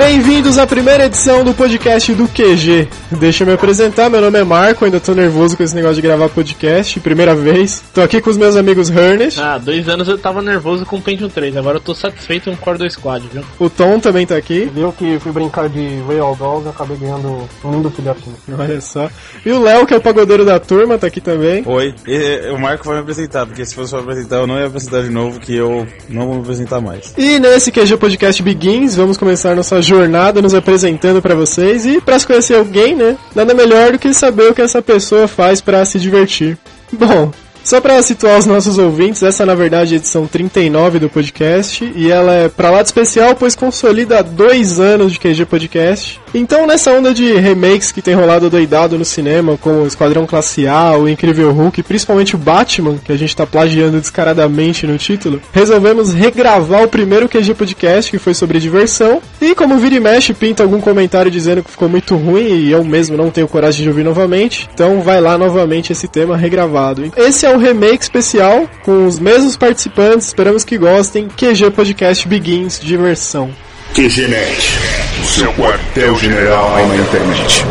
[0.00, 2.88] Bem-vindos à primeira edição do podcast do QG.
[3.18, 6.00] Deixa eu me apresentar, meu nome é Marco, ainda tô nervoso com esse negócio de
[6.00, 7.82] gravar podcast, primeira vez.
[7.92, 9.38] Tô aqui com os meus amigos Hernest.
[9.38, 12.52] Ah, dois anos eu tava nervoso com o Pentium 3, agora eu tô satisfeito com
[12.52, 13.42] o Core 2 Squad, viu?
[13.58, 14.72] O Tom também tá aqui.
[14.74, 18.36] Eu que fui brincar de Real Dolls e acabei ganhando um lindo filhotinho.
[18.58, 19.10] Olha só.
[19.44, 21.62] E o Léo, que é o pagodeiro da turma, tá aqui também.
[21.66, 24.66] Oi, e, o Marco vai me apresentar, porque se fosse pra apresentar, eu não ia
[24.66, 27.12] apresentar de novo, que eu não vou me apresentar mais.
[27.18, 31.84] E nesse QG Podcast Begins, vamos começar nossa jornada nos apresentando pra vocês.
[31.84, 33.16] E se conhecer alguém, né?
[33.34, 36.56] Nada melhor do que saber o que essa pessoa faz pra se divertir.
[36.92, 37.30] Bom,
[37.62, 41.90] só para situar os nossos ouvintes, essa é na verdade a edição 39 do podcast
[41.94, 46.20] e ela é pra lá de especial, pois consolida dois anos de QG Podcast.
[46.32, 50.96] Então, nessa onda de remakes que tem rolado doidado no cinema, como Esquadrão Classe A,
[50.96, 56.12] o Incrível Hulk, principalmente o Batman, que a gente tá plagiando descaradamente no título, resolvemos
[56.12, 59.20] regravar o primeiro QG Podcast, que foi sobre diversão.
[59.40, 62.84] E como vira e mexe, pinta algum comentário dizendo que ficou muito ruim e eu
[62.84, 67.10] mesmo não tenho coragem de ouvir novamente, então vai lá novamente esse tema regravado.
[67.16, 71.28] Esse é o remake especial com os mesmos participantes, esperamos que gostem.
[71.28, 73.54] QG Podcast Begins Diversão.
[73.94, 74.78] QGNet,
[75.20, 77.64] o seu quartel-general na internet.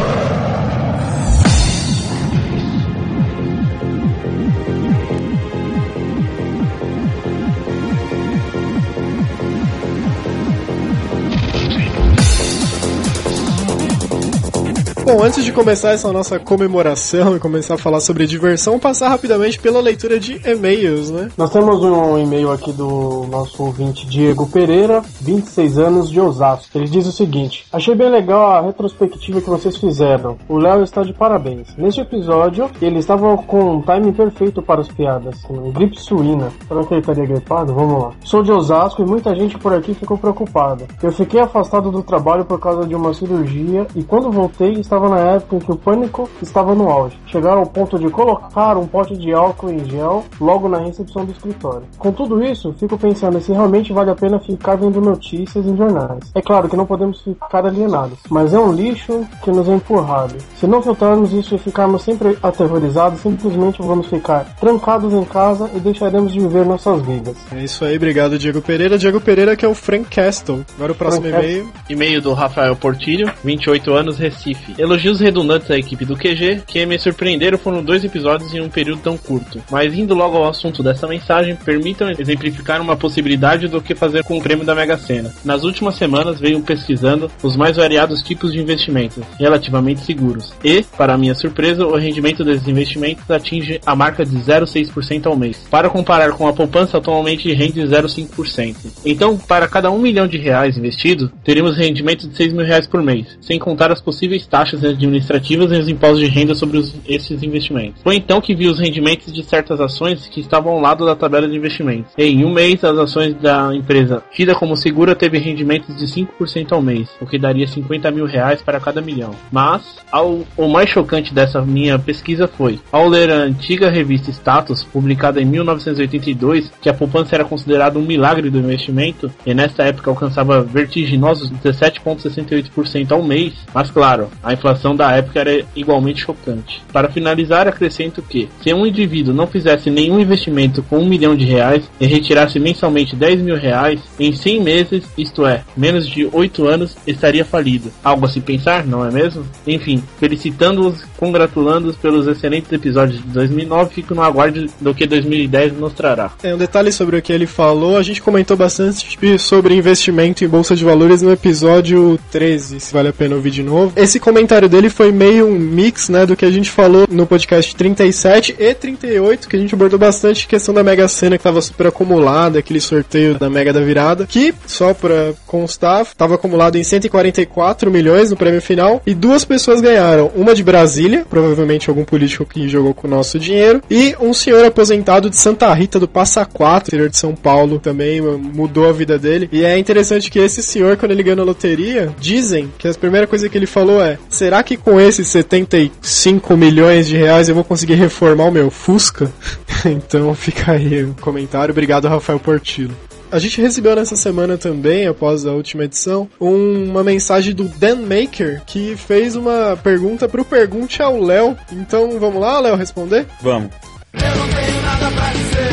[15.12, 19.58] Bom, antes de começar essa nossa comemoração e começar a falar sobre diversão, passar rapidamente
[19.58, 21.32] pela leitura de e-mails, né?
[21.36, 26.78] Nós temos um e-mail aqui do nosso ouvinte Diego Pereira, 26 anos de Osasco.
[26.78, 30.38] Ele diz o seguinte: Achei bem legal a retrospectiva que vocês fizeram.
[30.48, 31.76] O Léo está de parabéns.
[31.76, 35.38] Neste episódio, ele estava com um timing perfeito para as piadas.
[35.50, 36.52] Um gripe suína.
[36.68, 37.74] Será que ele estaria gripado?
[37.74, 38.12] Vamos lá.
[38.24, 40.86] Sou de Osasco e muita gente por aqui ficou preocupada.
[41.02, 45.20] Eu fiquei afastado do trabalho por causa de uma cirurgia e quando voltei estava na
[45.20, 47.18] época em que o pânico estava no auge.
[47.28, 51.32] Chegaram ao ponto de colocar um pote de álcool em gel logo na recepção do
[51.32, 51.84] escritório.
[51.98, 56.32] Com tudo isso, fico pensando se realmente vale a pena ficar vendo notícias em jornais.
[56.34, 60.36] É claro que não podemos ficar alienados, mas é um lixo que nos é empurrado.
[60.56, 65.80] Se não filtrarmos isso e ficarmos sempre aterrorizados, simplesmente vamos ficar trancados em casa e
[65.80, 67.36] deixaremos de viver nossas vidas.
[67.52, 68.98] É isso aí, obrigado Diego Pereira.
[68.98, 70.66] Diego Pereira que é o Frank Castle.
[70.76, 71.70] Agora o próximo e-mail.
[71.90, 74.74] E-mail do Rafael Portilho, 28 anos, Recife.
[74.90, 79.04] Elogios redundantes à equipe do QG, que me surpreenderam foram dois episódios em um período
[79.04, 79.62] tão curto.
[79.70, 84.40] Mas indo logo ao assunto dessa mensagem, permitam exemplificar uma possibilidade do que fazer com
[84.40, 85.32] o prêmio da Mega Sena.
[85.46, 90.52] Nas últimas semanas venho pesquisando os mais variados tipos de investimentos, relativamente seguros.
[90.64, 95.68] E, para minha surpresa, o rendimento desses investimentos atinge a marca de 0,6% ao mês.
[95.70, 98.76] Para comparar com a poupança, atualmente rende 0,5%.
[99.06, 103.04] Então, para cada um milhão de reais investido, teremos rendimento de 6 mil reais por
[103.04, 107.42] mês, sem contar as possíveis taxas administrativas e os impostos de renda sobre os, esses
[107.44, 108.02] investimentos.
[108.04, 111.48] Foi então que vi os rendimentos de certas ações que estavam ao lado da tabela
[111.48, 112.12] de investimentos.
[112.18, 116.82] Em um mês, as ações da empresa tida como segura teve rendimentos de 5% ao
[116.82, 119.36] mês, o que daria 50 mil reais para cada milhão.
[119.52, 124.84] Mas, ao, o mais chocante dessa minha pesquisa foi, ao ler a antiga revista Status,
[124.84, 130.10] publicada em 1982, que a poupança era considerada um milagre do investimento, e nessa época
[130.10, 136.82] alcançava vertiginosos 17,68% ao mês, mas claro, a inflação da época era igualmente chocante.
[136.92, 141.46] Para finalizar, acrescento que, se um indivíduo não fizesse nenhum investimento com um milhão de
[141.46, 146.66] reais e retirasse mensalmente 10 mil reais, em 100 meses, isto é, menos de 8
[146.68, 147.92] anos, estaria falido.
[148.04, 149.46] Algo a se pensar, não é mesmo?
[149.66, 155.94] Enfim, felicitando-os, congratulando-os pelos excelentes episódios de 2009, fico no aguardo do que 2010 nos
[155.94, 156.32] trará.
[156.44, 159.08] É, um detalhe sobre o que ele falou, a gente comentou bastante
[159.38, 163.64] sobre investimento em bolsa de valores no episódio 13, se vale a pena ouvir de
[163.64, 163.94] novo.
[163.96, 167.76] Esse comentário dele foi meio um mix, né, do que a gente falou no podcast
[167.76, 171.62] 37 e 38, que a gente abordou bastante a questão da Mega Sena que estava
[171.62, 176.84] super acumulada, aquele sorteio da Mega da Virada, que, só pra constar, estava acumulado em
[176.84, 182.46] 144 milhões no prêmio final, e duas pessoas ganharam, uma de Brasília, provavelmente algum político
[182.46, 186.46] que jogou com o nosso dinheiro, e um senhor aposentado de Santa Rita do Passa
[186.46, 190.64] Quatro, interior de São Paulo, também mudou a vida dele, e é interessante que esse
[190.64, 194.18] senhor, quando ele ganhou na loteria, dizem que a primeira coisa que ele falou é,
[194.64, 199.32] que com esses 75 milhões de reais eu vou conseguir reformar o meu Fusca?
[199.86, 201.72] então fica aí o comentário.
[201.72, 202.96] Obrigado, Rafael Portillo.
[203.32, 207.98] A gente recebeu nessa semana também, após a última edição, um, uma mensagem do Dan
[207.98, 211.56] Maker, que fez uma pergunta pro Pergunte ao Léo.
[211.72, 213.28] Então vamos lá, Léo, responder?
[213.42, 213.70] Vamos.
[214.14, 215.70] Eu não tenho nada pra dizer,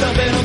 [0.00, 0.37] também não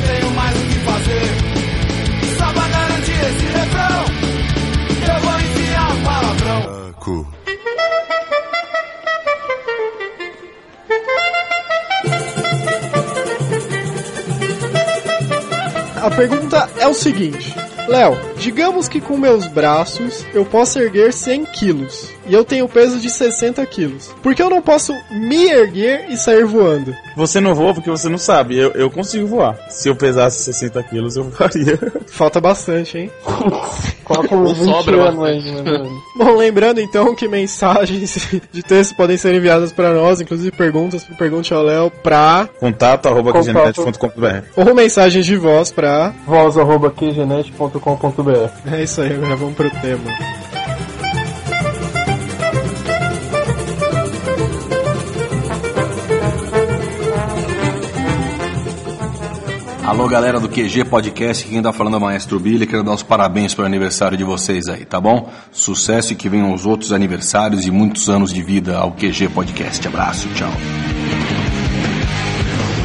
[16.04, 17.54] A pergunta é o seguinte.
[17.88, 22.98] Léo, digamos que com meus braços eu posso erguer 100 quilos e eu tenho peso
[22.98, 24.14] de 60 quilos.
[24.22, 26.94] Por que eu não posso me erguer e sair voando?
[27.16, 28.56] Você não voa porque você não sabe.
[28.56, 29.56] Eu, eu consigo voar.
[29.68, 31.78] Se eu pesasse 60 quilos, eu voaria.
[32.06, 33.10] Falta bastante, hein?
[34.04, 35.62] Coloca 20 sobra anos aí, né?
[36.16, 41.14] Bom, lembrando então que mensagens de texto podem ser enviadas para nós, inclusive perguntas pro
[41.16, 43.82] Pergunte ao Léo pra Contato arroba Contato.
[43.82, 44.44] quigenet.com.br.
[44.56, 50.63] ou mensagens de voz pra voz.qgenet.com.br É isso aí, agora vamos pro tema.
[59.86, 62.66] Alô, galera do QG Podcast, quem tá falando é o Maestro Billy.
[62.66, 65.30] Quero dar os parabéns pelo aniversário de vocês aí, tá bom?
[65.52, 69.86] Sucesso e que venham os outros aniversários e muitos anos de vida ao QG Podcast.
[69.86, 70.48] Abraço, tchau.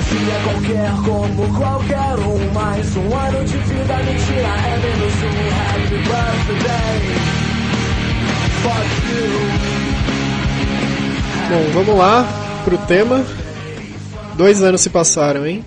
[0.10, 5.98] Dia qualquer como qualquer um Mais um ano de vida, mentira É menos um happy
[6.04, 7.00] birthday
[8.62, 9.40] Fuck you
[11.50, 12.28] Bom, vamos lá
[12.66, 13.24] pro tema.
[14.36, 15.64] Dois anos se passaram, hein?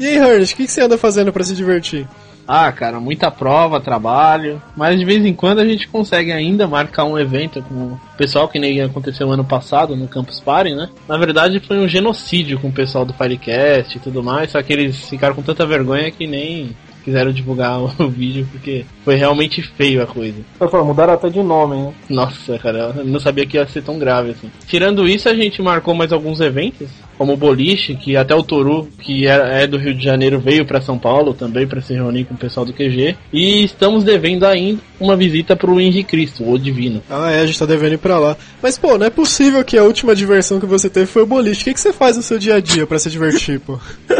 [0.00, 2.08] E aí, Ernest, o que, que você anda fazendo pra se divertir?
[2.48, 4.60] Ah, cara, muita prova, trabalho.
[4.74, 8.48] Mas de vez em quando a gente consegue ainda marcar um evento com o pessoal
[8.48, 10.88] que nem aconteceu ano passado no Campus Party, né?
[11.06, 14.72] Na verdade foi um genocídio com o pessoal do Firecast e tudo mais, só que
[14.72, 16.74] eles ficaram com tanta vergonha que nem
[17.04, 20.38] quiseram divulgar o vídeo porque foi realmente feio a coisa.
[20.58, 21.94] Eu falo, mudaram até de nome, né?
[22.08, 24.50] Nossa, cara, eu não sabia que ia ser tão grave assim.
[24.66, 26.88] Tirando isso, a gente marcou mais alguns eventos,
[27.20, 30.64] como o Boliche, que até o Toru, que é, é do Rio de Janeiro, veio
[30.64, 33.14] para São Paulo também para se reunir com o pessoal do QG.
[33.30, 37.02] E estamos devendo ainda uma visita pro Henrique Cristo, o Divino.
[37.10, 38.38] Ah, é, a gente tá devendo ir pra lá.
[38.62, 41.60] Mas, pô, não é possível que a última diversão que você teve foi o boliche.
[41.60, 43.78] O que, que você faz no seu dia a dia pra se divertir, pô?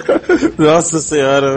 [0.62, 1.56] Nossa senhora.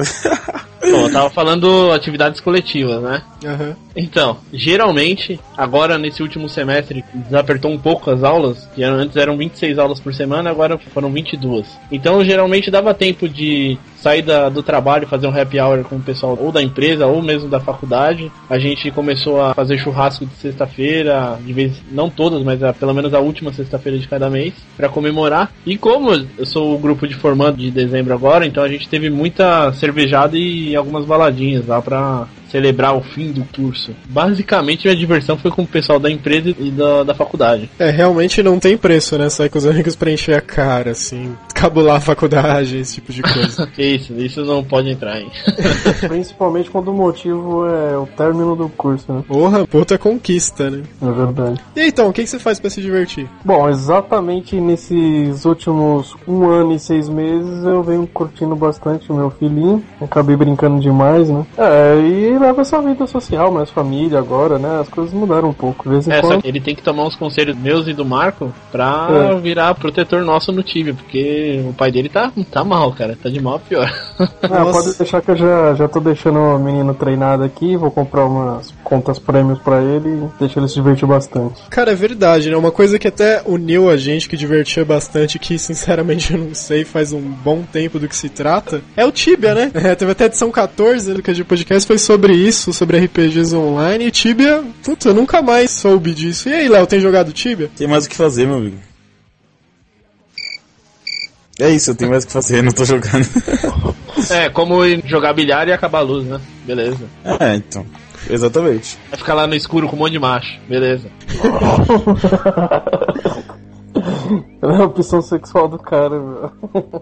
[0.91, 3.21] Bom, eu tava falando atividades coletivas, né?
[3.45, 3.75] Aham.
[3.95, 9.37] Então, geralmente, agora nesse último semestre, desapertou um pouco as aulas, que eram- antes eram
[9.37, 11.65] 26 aulas por semana, agora foram 22.
[11.91, 16.01] Então, geralmente dava tempo de sair da- do trabalho, fazer um happy hour com o
[16.01, 18.29] pessoal ou da empresa ou mesmo da faculdade.
[18.49, 22.93] A gente começou a fazer churrasco de sexta-feira, de vez, não todas, mas a- pelo
[22.93, 25.51] menos a última sexta-feira de cada mês, pra comemorar.
[25.65, 29.09] E como eu sou o grupo de formando de dezembro agora, então a gente teve
[29.09, 33.95] muita cervejada e algumas baladinhas lá pra celebrar o fim do curso.
[34.07, 37.67] Basicamente, minha diversão foi com o pessoal da empresa e da, da faculdade.
[37.79, 39.27] É, realmente não tem preço, né?
[39.27, 43.23] Sair com os amigos pra encher a cara, assim, cabular a faculdade, esse tipo de
[43.23, 43.67] coisa.
[43.75, 45.31] Isso, isso não pode entrar, hein?
[46.07, 49.23] Principalmente quando o motivo é o término do curso, né?
[49.27, 50.83] Porra, puta conquista, né?
[51.01, 51.59] É verdade.
[51.75, 53.27] E aí, então, o que, que você faz pra se divertir?
[53.43, 59.29] Bom, exatamente nesses últimos um ano e seis meses eu venho curtindo bastante o meu
[59.31, 59.83] filhinho.
[59.99, 61.45] Acabei brincando demais, né?
[61.57, 64.79] É, e leva essa vida social, mais família agora, né?
[64.81, 65.83] As coisas mudaram um pouco.
[65.83, 66.41] De vez em É, só quando.
[66.41, 69.35] que ele tem que tomar uns conselhos meus e do Marco pra É.
[69.39, 73.17] virar protetor nosso no time, porque o pai dele tá, tá mal, cara.
[73.21, 73.89] Tá de mal a pior.
[74.43, 78.25] Ah, pode deixar que eu já, já tô deixando o menino treinado aqui, vou comprar
[78.25, 81.61] umas contas prêmios pra ele e deixar ele se divertir bastante.
[81.69, 82.57] Cara, é verdade, né?
[82.57, 86.83] Uma coisa que até uniu a gente, que divertia bastante, que sinceramente eu não sei
[86.83, 89.71] faz um bom tempo do que se trata, é o Tibia, né?
[89.83, 94.05] É, teve até a edição 14 do QG Podcast, foi sobre isso, sobre RPGs online,
[94.05, 96.47] e Tibia, puta, eu nunca mais soube disso.
[96.47, 97.69] E aí, Léo, tem jogado Tibia?
[97.75, 98.77] Tem mais o que fazer, meu amigo.
[101.59, 103.27] É isso, eu tenho mais o que fazer, não tô jogando.
[104.29, 106.39] é, como jogar bilhar e acabar a luz, né?
[106.65, 107.05] Beleza.
[107.39, 107.85] é, então.
[108.29, 108.97] Exatamente.
[109.09, 110.59] Vai ficar lá no escuro com um monte de macho.
[110.67, 111.09] Beleza.
[114.61, 116.51] É a opção sexual do cara, meu.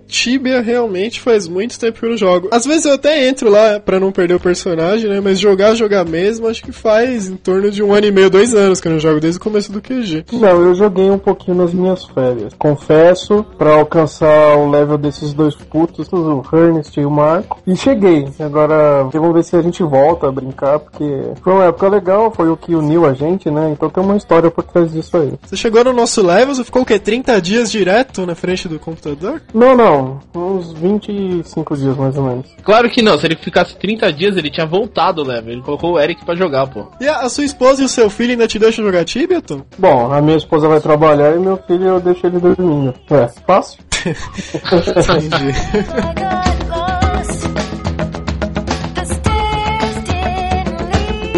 [0.08, 2.50] Tibia realmente faz muito tempo que eu não jogo.
[2.51, 5.20] Às vezes eu até entro lá pra não perder o personagem, né?
[5.20, 8.55] Mas jogar, jogar mesmo, acho que faz em torno de um ano e meio, dois
[8.55, 10.25] anos que eu não jogo, desde o começo do QG.
[10.34, 12.53] Não, eu joguei um pouquinho nas minhas férias.
[12.58, 17.60] Confesso, pra alcançar o level desses dois putos, o Ernest e o Marco.
[17.65, 18.27] E cheguei.
[18.39, 21.05] Agora, vamos ver se a gente volta a brincar, porque
[21.41, 23.70] foi uma época legal, foi o que uniu a gente, né?
[23.72, 25.34] Então tem uma história por trás disso aí.
[25.46, 27.00] Você chegou no nosso level, você ficou quê?
[27.00, 29.41] 30 dias direto na frente do computador?
[29.53, 30.19] Não, não.
[30.36, 32.48] Uns 25 dias mais ou menos.
[32.63, 35.53] Claro que não, se ele ficasse 30 dias, ele tinha voltado level.
[35.53, 36.88] Ele colocou o Eric pra jogar, pô.
[37.00, 39.62] E a, a sua esposa e o seu filho ainda te deixam jogar Tibia, Tom?
[39.77, 42.93] Bom, a minha esposa vai trabalhar e meu filho eu deixo ele dormindo.
[43.10, 43.79] É, fácil?
[44.05, 45.51] Entendi.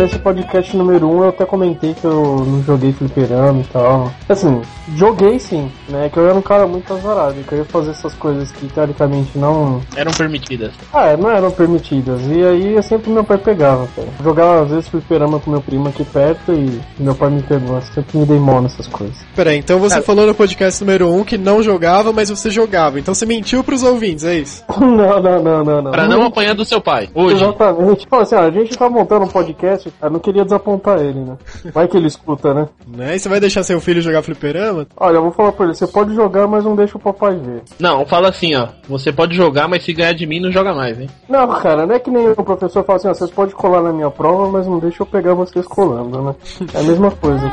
[0.03, 4.11] nesse podcast número 1 um, eu até comentei que eu não joguei fliperama e tal.
[4.27, 4.61] Assim,
[4.95, 6.09] joguei sim, né?
[6.09, 9.37] Que eu era um cara muito azarado, que eu ia fazer essas coisas que teoricamente
[9.37, 9.81] não.
[9.95, 10.73] Eram permitidas.
[10.93, 12.21] Ah, não eram permitidas.
[12.27, 14.07] E aí eu sempre meu pai pegava, cara.
[14.21, 17.75] Jogava às vezes fliperama com meu primo aqui perto e meu pai me pegou.
[17.75, 19.15] Eu sempre me dei mó nessas coisas.
[19.33, 22.99] Peraí, então você falou no podcast número 1 um que não jogava, mas você jogava.
[22.99, 24.65] Então você mentiu pros ouvintes, é isso?
[24.79, 25.91] não, não, não, não, não.
[25.91, 27.09] Pra não apanhar do seu pai.
[27.15, 27.35] Hoje.
[27.35, 28.05] Exatamente.
[28.09, 31.37] Fala assim, ó, a gente tá montando um podcast, eu não queria desapontar ele, né?
[31.73, 32.67] Vai que ele escuta, né?
[32.87, 33.15] Né?
[33.15, 34.87] E você vai deixar seu filho jogar fliperama?
[34.97, 37.61] Olha, eu vou falar pra ele, você pode jogar, mas não deixa o papai ver.
[37.79, 38.67] Não, fala assim, ó.
[38.87, 41.09] Você pode jogar, mas se ganhar de mim, não joga mais, hein?
[41.27, 43.93] Não, cara, não é que nem o professor fala assim, ó, vocês podem colar na
[43.93, 46.35] minha prova, mas não deixa eu pegar vocês colando, né?
[46.73, 47.51] É a mesma coisa.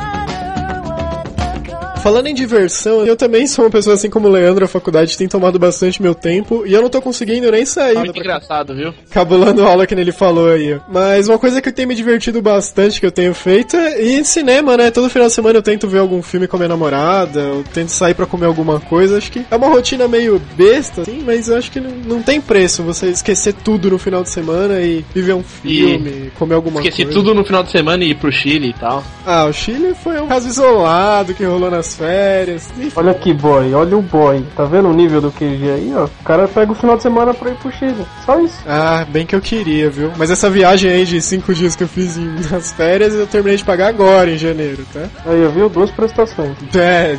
[2.02, 5.28] Falando em diversão, eu também sou uma pessoa assim como o Leandro, a faculdade tem
[5.28, 7.98] tomado bastante meu tempo e eu não tô conseguindo nem sair.
[7.98, 8.94] Muito engraçado, viu?
[9.10, 10.80] Cabulando aula que ele falou aí.
[10.88, 14.24] Mas uma coisa que tem me divertido bastante, que eu tenho feito, é ir em
[14.24, 14.90] cinema, né?
[14.90, 17.90] Todo final de semana eu tento ver algum filme com a minha namorada, eu tento
[17.90, 19.18] sair para comer alguma coisa.
[19.18, 22.40] Acho que é uma rotina meio besta, assim, mas eu acho que não, não tem
[22.40, 26.80] preço você esquecer tudo no final de semana e viver um filme, e comer alguma
[26.80, 27.10] esqueci coisa.
[27.10, 29.04] Esqueci tudo no final de semana e ir pro Chile e tal.
[29.26, 32.68] Ah, o Chile foi um caso isolado que rolou nas férias.
[32.96, 34.44] Olha que boy, olha o boy.
[34.56, 36.04] Tá vendo o nível do QG aí, ó?
[36.04, 38.04] O cara pega o final de semana pra ir pro Chile.
[38.24, 38.58] Só isso.
[38.66, 40.12] Ah, bem que eu queria, viu?
[40.16, 42.16] Mas essa viagem aí de cinco dias que eu fiz
[42.50, 45.08] nas férias, eu terminei de pagar agora, em janeiro, tá?
[45.26, 46.56] Aí, eu vi duas prestações.
[46.80, 47.14] É,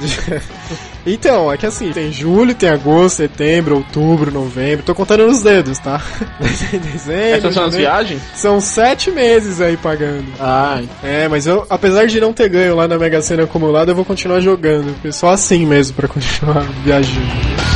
[1.05, 4.85] então, é que assim, tem julho, tem agosto, setembro, outubro, novembro.
[4.85, 6.01] Tô contando nos dedos, tá?
[6.71, 7.37] Dezembro.
[7.37, 8.21] Essas são as viagens?
[8.35, 10.25] São sete meses aí pagando.
[10.39, 10.81] Ah.
[11.03, 14.05] É, mas eu, apesar de não ter ganho lá na Mega Sena acumulada, eu vou
[14.05, 14.93] continuar jogando.
[14.93, 17.70] Porque só assim mesmo pra continuar viajando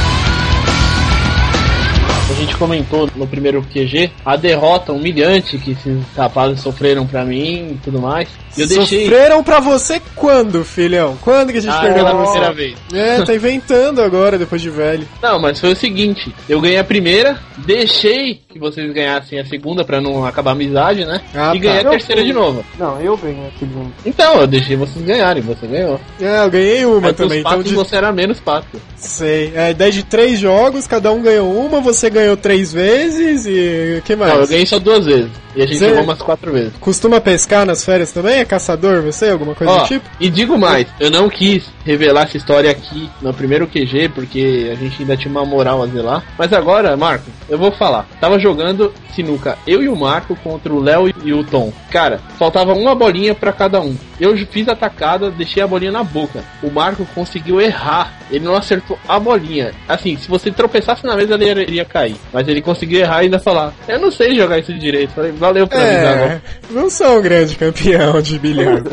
[2.45, 7.79] gente comentou no primeiro QG a derrota humilhante que esses rapazes sofreram pra mim e
[7.83, 8.29] tudo mais.
[8.57, 9.03] Eu deixei.
[9.03, 11.17] Sofreram pra você quando, filhão?
[11.21, 12.75] Quando que a gente ah, perdeu pela primeira vez?
[12.93, 15.07] É, tá inventando agora, depois de velho.
[15.21, 19.83] Não, mas foi o seguinte: eu ganhei a primeira, deixei que vocês ganhassem a segunda
[19.83, 21.19] pra não acabar a amizade, né?
[21.35, 21.89] Ah, e ganhei tá.
[21.89, 22.63] a terceira Eu- de novo.
[22.79, 23.89] Não, eu ganhei a segunda.
[24.05, 25.99] Então, eu deixei vocês ganharem, você ganhou.
[26.21, 27.73] É, eu ganhei uma Mas também, então de...
[27.75, 28.79] você era menos pato.
[28.95, 29.51] Sei.
[29.53, 33.97] É, ideia de três jogos, cada um ganhou uma, você ganhou três vezes e.
[33.99, 34.33] o que mais?
[34.33, 35.29] Não, eu ganhei só duas vezes.
[35.53, 36.73] E a gente Zé- jogou umas quatro vezes.
[36.81, 38.39] Costuma pescar nas férias também?
[38.39, 39.29] É caçador você?
[39.29, 40.05] Alguma coisa Ó, do tipo?
[40.19, 44.75] e digo mais, eu não quis revelar essa história aqui no primeiro QG, porque a
[44.75, 46.25] gente ainda tinha uma moral a zelar.
[46.37, 48.05] Mas agora, Marco, eu vou falar.
[48.19, 51.73] Tava jogando sinuca eu e o Marco contra o Léo e o Tom.
[51.89, 53.95] Cara, faltava uma bolinha pra cada um.
[54.19, 56.43] Eu fiz a tacada, deixei a bolinha na boca.
[56.61, 58.19] O Marco conseguiu errar.
[58.29, 59.71] Ele não acertou a bolinha.
[59.87, 62.15] Assim, se você tropeçasse na mesa, ele iria- cair.
[62.31, 65.11] Mas ele conseguiu errar e ainda falar: Eu não sei jogar isso direito.
[65.11, 65.87] Falei, valeu avisar.
[65.87, 68.83] É, agora." não sou um grande campeão de bilhar.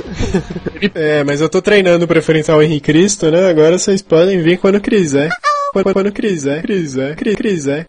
[0.94, 3.48] é, mas eu tô treinando o preferencial Henrique Cristo, né?
[3.48, 5.28] Agora vocês podem vir quando quiser.
[5.72, 7.86] Quando, quiser, quiser, quiser.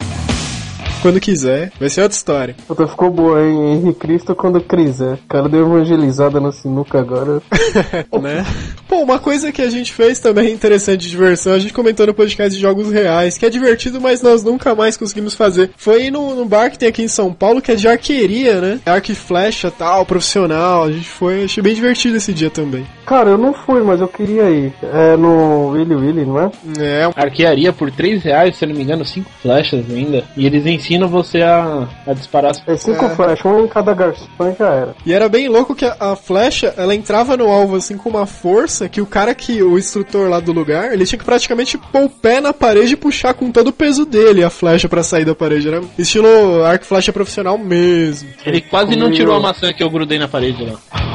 [1.04, 2.56] Quando quiser, vai ser outra história.
[2.66, 3.74] Puta, ficou boa, hein?
[3.74, 5.16] Henrique Cristo quando quiser.
[5.16, 7.42] O cara deu evangelizada no sinuca agora.
[8.22, 8.42] né?
[8.88, 12.14] Pô, uma coisa que a gente fez também interessante de diversão, a gente comentou no
[12.14, 15.72] podcast de jogos reais, que é divertido, mas nós nunca mais conseguimos fazer.
[15.76, 18.58] Foi ir no, no bar que tem aqui em São Paulo, que é de arqueria,
[18.58, 18.80] né?
[18.86, 20.84] Arco e flecha, tal, profissional.
[20.84, 22.86] A gente foi, achei bem divertido esse dia também.
[23.04, 24.72] Cara, eu não fui, mas eu queria ir.
[24.82, 26.50] É no Willy Willy, não é?
[26.78, 30.24] É, Arquearia por 3 reais, se eu não me engano, 5 flechas ainda.
[30.34, 34.54] E eles ensinam você a, a disparar as É cinco flash, um em cada garçom
[34.58, 34.94] já era.
[35.04, 38.26] E era bem louco que a, a flecha, ela entrava no alvo assim com uma
[38.26, 42.04] força que o cara que, o instrutor lá do lugar, ele tinha que praticamente pôr
[42.04, 45.24] o pé na parede e puxar com todo o peso dele a flecha pra sair
[45.24, 45.68] da parede.
[45.68, 48.28] Era estilo arco flecha profissional mesmo.
[48.44, 51.13] Ele quase não tirou a maçã que eu grudei na parede lá.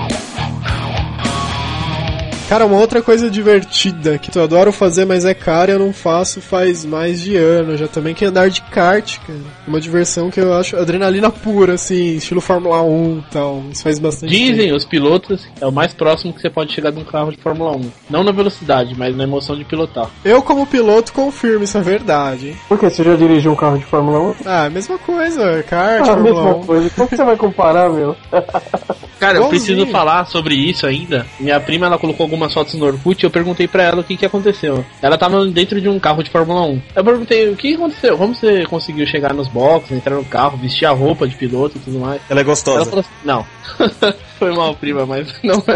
[2.49, 5.93] Cara, uma outra coisa divertida que eu adoro fazer, mas é caro e eu não
[5.93, 9.39] faço faz mais de ano já também, que é andar de kart, cara.
[9.67, 13.63] Uma diversão que eu acho adrenalina pura, assim, estilo Fórmula 1 e tal.
[13.71, 14.43] Isso faz bastante tempo.
[14.51, 17.37] Dizem os pilotos é o mais próximo que você pode chegar de um carro de
[17.37, 17.91] Fórmula 1.
[18.09, 20.09] Não na velocidade, mas na emoção de pilotar.
[20.25, 22.57] Eu, como piloto, confirmo isso é verdade, hein?
[22.67, 22.89] Por que?
[22.89, 24.35] Você já dirigiu um carro de Fórmula 1?
[24.47, 26.63] Ah, mesma coisa, kart, Ah, a Fórmula mesma 1.
[26.65, 26.89] coisa.
[26.95, 28.15] Como que você vai comparar, meu?
[29.19, 31.25] Cara, eu preciso falar sobre isso ainda.
[31.39, 34.15] Minha prima, ela colocou algumas fotos no Orkut e eu perguntei pra ela o que
[34.15, 34.85] que aconteceu.
[35.01, 36.81] Ela tava dentro de um carro de Fórmula 1.
[36.95, 38.17] Eu perguntei, o que aconteceu?
[38.17, 41.81] Como você conseguiu chegar nos boxes, entrar no carro, vestir a roupa de piloto e
[41.81, 42.21] tudo mais?
[42.29, 42.85] Ela é Ela gostosa.
[42.85, 43.45] falou assim, não.
[44.39, 45.61] Foi mal, prima, mas não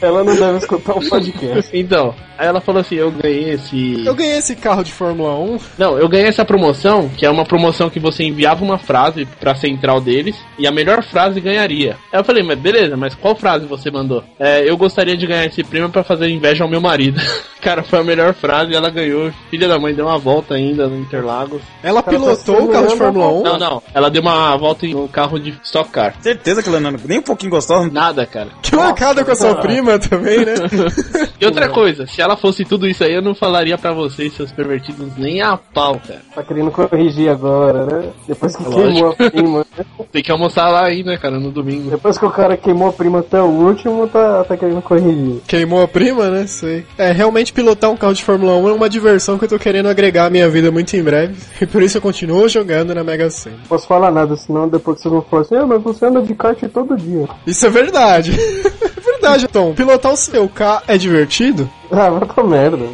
[0.00, 1.76] Ela não deve escutar o podcast.
[1.76, 4.04] Então, aí ela falou assim, eu ganhei esse...
[4.06, 5.58] Eu ganhei esse carro de Fórmula 1.
[5.76, 9.56] Não, eu ganhei essa promoção, que é uma promoção que você enviava uma frase pra
[9.56, 11.96] central deles, e a melhor frase frase ganharia.
[12.12, 14.22] Aí eu falei, mas beleza, mas qual frase você mandou?
[14.38, 17.18] É, eu gostaria de ganhar esse prêmio pra fazer inveja ao meu marido.
[17.62, 19.32] Cara, foi a melhor frase, ela ganhou.
[19.50, 21.62] Filha da mãe deu uma volta ainda no Interlagos.
[21.82, 23.42] Ela Cara, pilotou o carro de Fórmula a 1.
[23.42, 26.14] Não, não, ela deu uma volta no carro de Stock Car.
[26.20, 27.90] Certeza que ela não é nem um pouquinho gostosa.
[27.90, 28.50] Nada, cara.
[28.62, 30.54] Que mancada com a sua prima também, né?
[31.38, 34.50] E outra coisa, se ela fosse tudo isso aí, eu não falaria pra vocês, seus
[34.50, 36.22] pervertidos, nem a pau, cara.
[36.34, 38.10] Tá querendo corrigir agora, né?
[38.26, 38.82] Depois que Lógico.
[38.82, 39.58] queimou a prima.
[39.76, 39.84] né?
[40.12, 41.90] Tem que almoçar lá ainda, cara, no domingo.
[41.90, 45.42] Depois que o cara queimou a prima até o último, tá, tá querendo corrigir.
[45.46, 46.46] Queimou a prima, né?
[46.46, 46.86] Sei.
[46.96, 49.88] É, realmente pilotar um carro de Fórmula 1 é uma diversão que eu tô querendo
[49.88, 51.36] agregar à minha vida muito em breve.
[51.60, 53.56] E por isso eu continuo jogando na Mega Sena.
[53.56, 56.34] Não posso falar nada, senão depois vocês vão falar assim, ah, mas você anda de
[56.34, 57.26] kart todo dia.
[57.46, 58.32] Isso é verdade.
[58.38, 59.74] é verdade, Tom.
[59.74, 61.68] Pilotar o seu carro é divertido?
[61.90, 62.86] Ah, vai pra merda.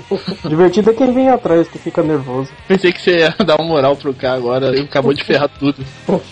[0.48, 2.50] Divertido é quem vem atrás, que fica nervoso.
[2.68, 5.84] Pensei que você ia dar uma moral pro cara agora, ele acabou de ferrar tudo.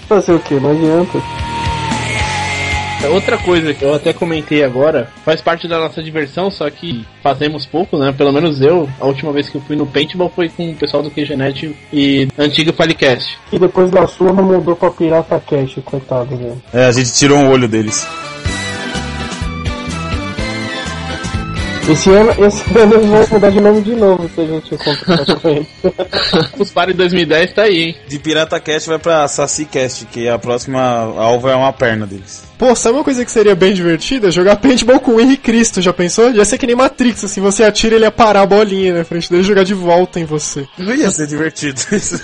[0.09, 0.55] Fazer o que?
[0.55, 1.19] Não adianta.
[3.09, 7.67] Outra coisa que eu até comentei agora, faz parte da nossa diversão, só que fazemos
[7.67, 8.13] pouco, né?
[8.17, 11.03] Pelo menos eu, a última vez que eu fui no Paintball foi com o pessoal
[11.03, 13.39] do QGNet e antigo Palicast.
[13.53, 16.57] E depois da sua não mudou pra Pirata Cash, coitado, né?
[16.73, 18.07] É, a gente tirou um olho deles.
[21.89, 25.41] Esse ano, esse ano eles vão mudar de nome de novo se a gente encontrar
[25.41, 25.67] com eles.
[26.59, 27.97] Os pares 2010 tá aí, hein?
[28.07, 32.50] De Pirata Cast vai pra Saci Cast, que a próxima alvo é uma perna deles.
[32.61, 34.31] Pô, sabe uma coisa que seria bem divertida?
[34.31, 36.31] Jogar paintball com o Henry Cristo, já pensou?
[36.31, 39.31] Ia ser que nem Matrix, assim, você atira ele ia parar a bolinha na frente
[39.31, 40.69] dele e jogar de volta em você.
[40.77, 42.21] Não ia ser divertido isso.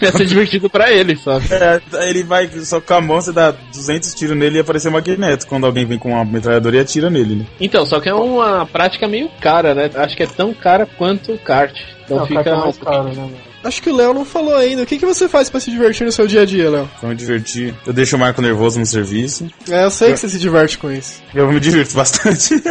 [0.00, 1.44] Ia ser divertido pra ele, sabe?
[1.52, 5.46] É, ele vai só com a mão, você dá 200 tiros nele e aparecer magneto
[5.46, 7.46] quando alguém vem com uma metralhadora e atira nele, né?
[7.60, 9.90] Então, só que é uma prática meio cara, né?
[9.96, 11.78] Acho que é tão cara quanto o kart.
[12.06, 12.42] Então Não, fica.
[12.42, 13.28] fica mais caro, né?
[13.64, 14.82] Acho que o Léo não falou ainda.
[14.82, 16.90] O que, que você faz pra se divertir no seu dia a dia, Léo?
[16.98, 17.74] Pra me divertir.
[17.86, 19.48] Eu deixo o Marco nervoso no serviço.
[19.70, 21.22] É, eu sei que você se diverte com isso.
[21.34, 22.62] Eu me divirto bastante.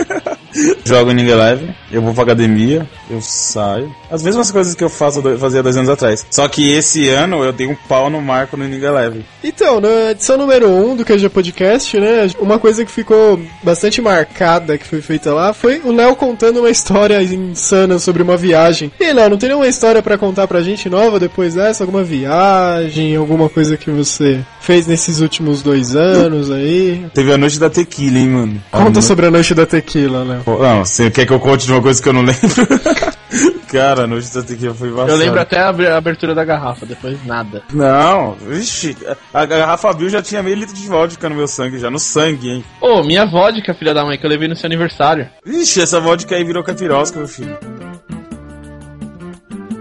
[0.83, 3.93] Jogo em Ninja Live, eu vou pra academia, eu saio.
[4.09, 6.25] As mesmas coisas que eu faço, fazia dois anos atrás.
[6.29, 9.25] Só que esse ano eu dei um pau no Marco no Ninja Live.
[9.43, 14.01] Então, na edição número 1 um do QG Podcast, né, uma coisa que ficou bastante
[14.01, 18.91] marcada que foi feita lá foi o Léo contando uma história insana sobre uma viagem.
[18.99, 21.83] E Léo, não tem nenhuma história pra contar pra gente nova depois dessa?
[21.83, 27.05] Alguma viagem, alguma coisa que você fez nesses últimos dois anos aí?
[27.13, 28.63] Teve a noite da tequila, hein, mano?
[28.71, 30.41] Conta a sobre a noite da tequila, Léo.
[30.43, 32.41] Pô, Não, você quer que eu conte de uma coisa que eu não lembro?
[33.71, 35.13] Cara, a noite da tequila foi embaçada.
[35.13, 37.63] Eu lembro até a ab- a abertura da garrafa, depois nada.
[37.73, 38.97] Não, vixe,
[39.33, 42.49] a garrafa Bill já tinha meio litro de vodka no meu sangue, já no sangue,
[42.49, 42.65] hein?
[42.81, 45.29] Ô, minha vodka, filha da mãe, que eu levei no seu aniversário.
[45.45, 47.57] Vixe, essa vodka aí virou capirosca, meu filho.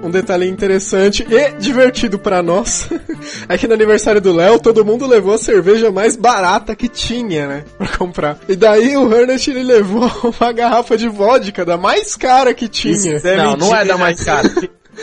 [0.02, 2.88] Um detalhe interessante e divertido pra nós
[3.48, 7.46] é que no aniversário do Léo todo mundo levou a cerveja mais barata que tinha,
[7.46, 7.64] né?
[7.76, 8.38] Pra comprar.
[8.48, 10.10] E daí o Hernest ele levou
[10.40, 13.16] uma garrafa de vodka da mais cara que tinha.
[13.16, 14.50] Isso é não, não é da mais cara.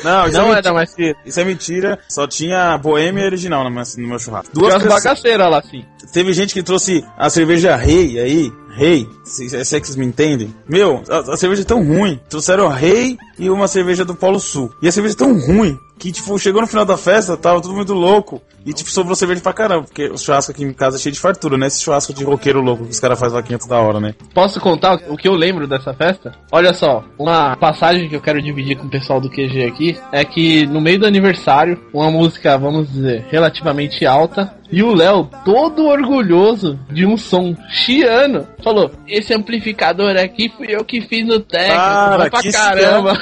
[0.03, 1.15] Não, isso Não é, é da mais cara.
[1.25, 1.99] Isso é mentira.
[2.07, 4.53] Só tinha Boêmia original no meu, no meu churrasco.
[4.53, 5.85] Duas bagaceiras lá, assim.
[6.11, 8.51] Teve gente que trouxe a cerveja Rei aí.
[8.77, 10.53] Rei, se, se é que vocês me entendem.
[10.69, 12.19] Meu, a, a cerveja é tão ruim.
[12.29, 14.71] Trouxeram Rei e uma cerveja do Polo Sul.
[14.83, 17.73] E a cerveja é tão ruim que, tipo, chegou no final da festa, tava tudo
[17.73, 18.39] muito louco.
[18.67, 19.83] E, tipo, sobrou cerveja pra caramba.
[19.85, 21.67] Porque o churrasco aqui em casa é cheio de fartura, né?
[21.67, 24.13] Esse churrasco de roqueiro louco que os caras fazem vaquinha toda hora, né?
[24.33, 26.33] Posso contar o que eu lembro dessa festa?
[26.51, 30.25] Olha só, uma passagem que eu quero dividir com o pessoal do QG aqui é
[30.25, 35.85] que no meio do aniversário, uma música, vamos dizer, relativamente alta, e o Léo, todo
[35.85, 41.77] orgulhoso de um som chiano, falou: Esse amplificador aqui fui eu que fiz no técnico,
[41.77, 43.17] Para, pra caramba.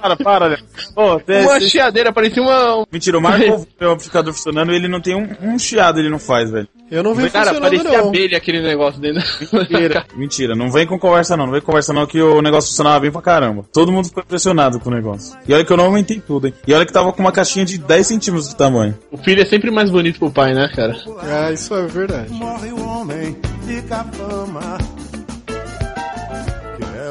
[0.00, 0.58] para, para?
[0.96, 2.86] Ô, tem- uma chiadeira, parecia uma.
[2.90, 6.08] Mentira, o Marco ouve o amplificador funcionando e ele não tem um, um chiado, ele
[6.08, 6.68] não faz, velho.
[6.90, 8.08] Eu não vi Cara, funcionando parecia não.
[8.08, 9.22] abelha aquele negócio dentro.
[9.52, 12.70] Mentira, mentira, não vem com conversa não, não vem com conversa não que o negócio
[12.70, 13.64] funcionava bem pra caramba.
[13.72, 15.36] Todo mundo ficou impressionado com o negócio.
[15.46, 16.54] E olha que eu não aumentei tudo, hein.
[16.66, 18.96] E olha que tava com uma caixinha de 10 centímetros de tamanho.
[19.10, 20.96] o filho é sempre mais bonito pro pai, né, cara?
[21.22, 22.30] Ah, isso é verdade.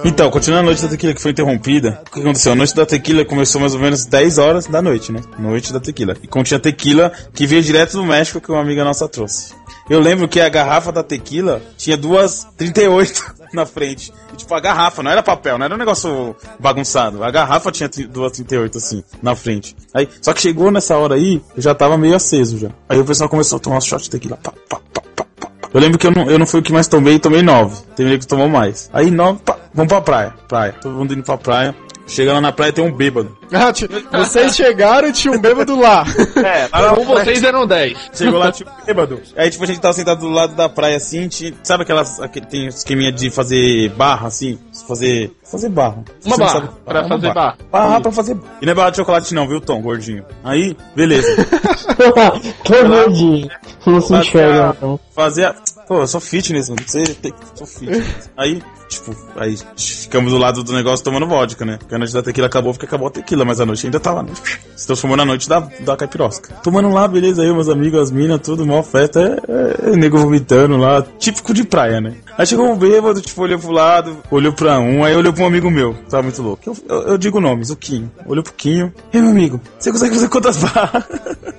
[0.03, 2.53] Então, continuando a noite da tequila que foi interrompida, o que aconteceu?
[2.53, 5.21] A noite da tequila começou mais ou menos 10 horas da noite, né?
[5.37, 6.15] Noite da tequila.
[6.23, 9.53] E continha tequila que veio direto do México que uma amiga nossa trouxe.
[9.89, 14.11] Eu lembro que a garrafa da tequila tinha duas 38 na frente.
[14.33, 17.23] E, tipo, a garrafa, não era papel, não era um negócio bagunçado.
[17.23, 19.75] A garrafa tinha duas 38 assim, na frente.
[19.93, 22.69] Aí, só que chegou nessa hora aí, eu já tava meio aceso já.
[22.89, 24.37] Aí o pessoal começou a tomar um shot de tequila.
[24.37, 25.01] Pá, pá, pá.
[25.73, 27.81] Eu lembro que eu não, eu não fui o que mais tomei, tomei nove.
[27.95, 28.89] Tem que tomou mais.
[28.91, 30.34] Aí nove, pá, vamos pra praia.
[30.47, 30.75] Praia.
[30.81, 31.75] Todo mundo indo pra praia.
[32.12, 33.38] Chega lá na praia tem um bêbado.
[33.54, 33.71] Ah,
[34.19, 36.04] vocês chegaram e tinha um bêbado lá.
[36.43, 37.97] É, Com vocês eram 10.
[38.13, 39.21] Chegou lá, tipo, bêbado.
[39.38, 42.45] Aí, tipo, a gente tava sentado do lado da praia, assim, tinha, sabe aquelas, aquele,
[42.47, 44.60] tem um esqueminha de fazer barra, assim?
[44.86, 46.04] Fazer, fazer barra.
[46.26, 47.58] Uma barra, sabe- pra fazer barra.
[47.71, 48.38] Barra pra fazer.
[48.62, 50.26] E não é barra de chocolate não, viu, Tom, gordinho?
[50.43, 51.28] Aí, beleza.
[52.63, 53.50] Tô verdinho.
[53.86, 55.00] Não se enxerga, então.
[55.15, 55.56] Fazer a...
[55.88, 56.82] Pô, eu sou fitness, mano.
[56.86, 57.38] Você tem que...
[57.56, 58.30] Sou fitness.
[58.38, 61.77] Aí, tipo, aí ficamos do lado do negócio tomando vodka, né?
[61.77, 64.21] Porque a noite da tequila acabou, porque acabou a tequila, mas a noite ainda tava,
[64.21, 64.32] né?
[64.75, 66.54] Se transformou na noite da, da caipirosca.
[66.63, 70.17] Tomando lá, beleza, aí, meus amigos, as minas, tudo, mó festa, é, é, é nego
[70.17, 72.15] vomitando lá, típico de praia, né?
[72.38, 75.47] Aí chegou um bêbado, tipo, olhou pro lado, olhou pra um, aí olhou pra um
[75.47, 76.62] amigo meu, tava muito louco.
[76.65, 78.12] Eu, eu, eu digo nomes, o Quinho.
[78.25, 81.04] Olhou pro Quinho, e meu amigo, você consegue fazer quantas barras?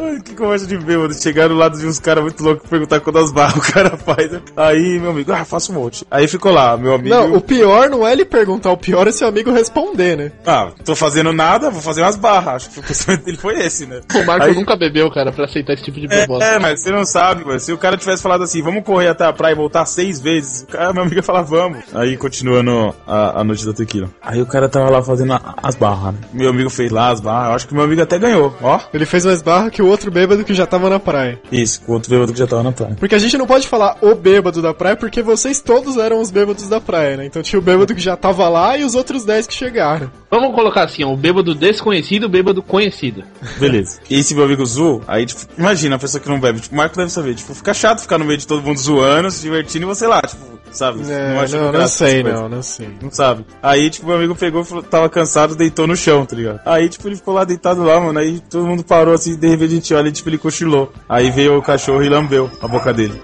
[0.00, 1.12] Ai, que conversa de bêbado.
[1.12, 4.30] Chegaram do lado de uns caras muito loucos perguntar quantas barras o cara faz.
[4.56, 6.06] Aí, meu amigo, ah, faço um monte.
[6.10, 7.08] Aí ficou lá, meu amigo.
[7.14, 10.32] Não, o pior não é ele perguntar, o pior é seu amigo responder, né?
[10.46, 12.54] Ah, tô fazendo nada, vou fazer umas barras.
[12.56, 14.00] Acho que o pensamento dele foi esse, né?
[14.14, 16.44] O Marco Aí- nunca bebeu, cara, pra aceitar esse tipo de proposta.
[16.44, 17.60] É, mas você não sabe, mano.
[17.60, 20.62] Se o cara tivesse falado assim, vamos correr até a praia e voltar seis vezes,
[20.62, 21.78] o cara, meu amigo ia falar, vamos.
[21.94, 24.08] Aí continuando a, a noite da tequila.
[24.22, 26.14] Aí o cara tava lá fazendo a- as barras.
[26.14, 26.20] né?
[26.32, 27.48] Meu amigo fez lá as barras.
[27.50, 28.78] Eu acho que meu amigo até ganhou, ó.
[28.92, 31.40] Ele fez mais barra que o outro bêbado que já tava na praia.
[31.50, 32.96] Isso, com o outro bêbado que já tava na praia.
[32.98, 36.30] Porque a gente não pode falar o bêbado da praia, porque vocês todos eram os
[36.30, 37.26] bêbados da praia, né?
[37.26, 40.10] Então tinha o bêbado que já tava lá e os outros 10 que chegaram.
[40.30, 43.24] Vamos colocar assim, ó, o bêbado desconhecido, o bêbado conhecido.
[43.58, 43.98] Beleza.
[44.10, 46.60] E esse meu amigo zoou, aí, tipo, imagina a pessoa que não bebe.
[46.60, 47.34] Tipo, o Marco deve saber.
[47.34, 50.20] Tipo, fica chato ficar no meio de todo mundo zoando, se divertindo e você lá,
[50.22, 51.00] tipo, sabe?
[51.10, 52.88] É, acha não, não, sei, não, não sei.
[53.00, 53.46] Não sabe.
[53.62, 56.60] Aí, tipo, meu amigo pegou, e falou- tava cansado, deitou no chão, tá ligado?
[56.66, 58.18] Aí, tipo, ele ficou lá deitado lá, mano.
[58.18, 60.92] Aí todo mundo parou assim, de repente a gente olha e, tipo, ele cochilou.
[61.08, 63.18] Aí veio o cachorro e lambeu a boca dele.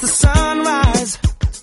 [0.00, 0.37] The sunrise?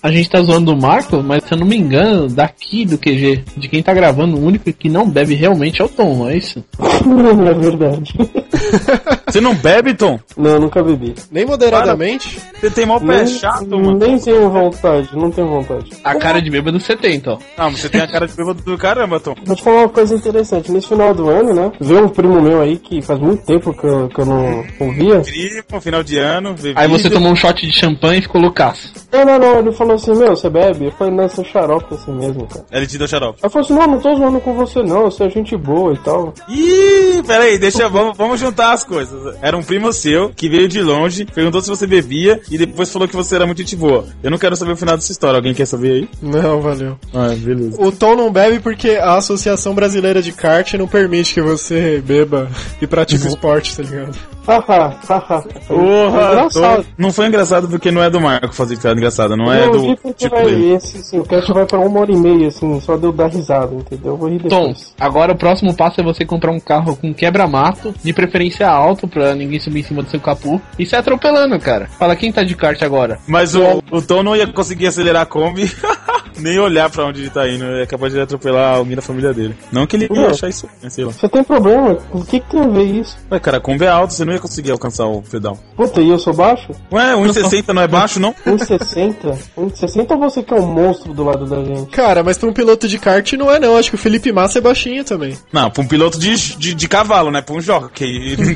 [0.06, 3.42] A gente tá zoando o Marco, mas se eu não me engano, daqui do QG,
[3.56, 6.36] de quem tá gravando, o único que não bebe realmente é o Tom, não é
[6.36, 6.64] isso?
[7.04, 8.14] Não é verdade.
[9.26, 10.20] Você não bebe, Tom?
[10.36, 11.12] Não, nunca bebi.
[11.32, 12.38] Nem moderadamente.
[12.60, 13.98] Você tem mó pé chato, mano.
[13.98, 15.90] nem tenho vontade, não tenho vontade.
[16.04, 17.38] A cara de bêbado você tem, então.
[17.58, 19.34] Não, mas você tem a cara de bêbado do caramba, Tom.
[19.44, 20.70] Vou te falar uma coisa interessante.
[20.70, 21.72] Nesse final do ano, né?
[21.80, 25.18] Veio um primo meu aí que faz muito tempo que eu, que eu não ouvia.
[25.18, 26.54] Gripe, final de ano.
[26.76, 28.92] Aí você tomou um shot de champanhe e ficou loucaço.
[29.12, 29.58] Não, não, não.
[29.58, 30.86] Ele falou assim: Meu, você bebe?
[30.86, 32.64] Eu falei: Não, eu sou xarope assim mesmo, cara.
[32.72, 33.38] Ele te deu xarope.
[33.42, 35.10] Aí falou assim: Não, não tô zoando com você, não.
[35.10, 36.32] Você é gente boa e tal.
[36.48, 39.36] Ih, peraí, deixa, vamos, vamos juntar as coisas.
[39.42, 43.06] Era um primo seu que veio de longe, perguntou se você bebia e depois falou
[43.08, 44.04] que você era muito gente boa.
[44.22, 45.36] Eu não quero saber o final dessa história.
[45.38, 46.08] Alguém quer saber aí?
[46.22, 46.96] Não, valeu.
[47.14, 47.76] Ah, beleza.
[47.80, 52.48] O Tom não bebe porque a Associação Brasileira de Kart não permite que você beba
[52.80, 54.16] e pratique esporte, tá ligado?
[54.46, 55.42] Haha, haha.
[55.66, 56.82] Porra, engraçado.
[56.84, 59.96] tô- Não foi engraçado porque não é do Marco fazer piada engraçada, não é eu
[59.96, 60.74] porque tipo vai, dele.
[60.74, 63.74] esse, assim, o cast vai pra uma hora e meia, assim, só deu dar risada,
[63.74, 64.12] entendeu?
[64.12, 67.94] Eu vou rir Tom, agora o próximo passo é você comprar um carro com quebra-mato,
[68.02, 71.86] de preferência alto, pra ninguém subir em cima do seu capô, e sair atropelando, cara.
[71.98, 73.18] Fala quem tá de kart agora.
[73.26, 75.70] Mas o, o Tom não ia conseguir acelerar a Kombi,
[76.40, 77.64] nem olhar pra onde ele tá indo.
[77.64, 79.56] É capaz de atropelar alguém da família dele.
[79.70, 81.12] Não que ele ia achar isso, né, sei lá.
[81.12, 81.98] Você tem problema?
[82.12, 83.16] O que que tem a ver isso?
[83.30, 85.58] Ué, cara, a Kombi é alta, você não ia conseguir alcançar o pedal.
[85.76, 86.72] Puta, e eu sou baixo?
[86.92, 88.34] Ué, 1,60 não é baixo, não?
[88.46, 89.36] 1,60?
[89.56, 91.90] 1,60 ou você que é um monstro do lado da gente?
[91.90, 93.76] Cara, mas pra um piloto de kart não é não.
[93.76, 95.36] Acho que o Felipe Massa é baixinho também.
[95.52, 97.40] Não, pra um piloto de, de, de cavalo, né?
[97.40, 98.36] Pra um jockey.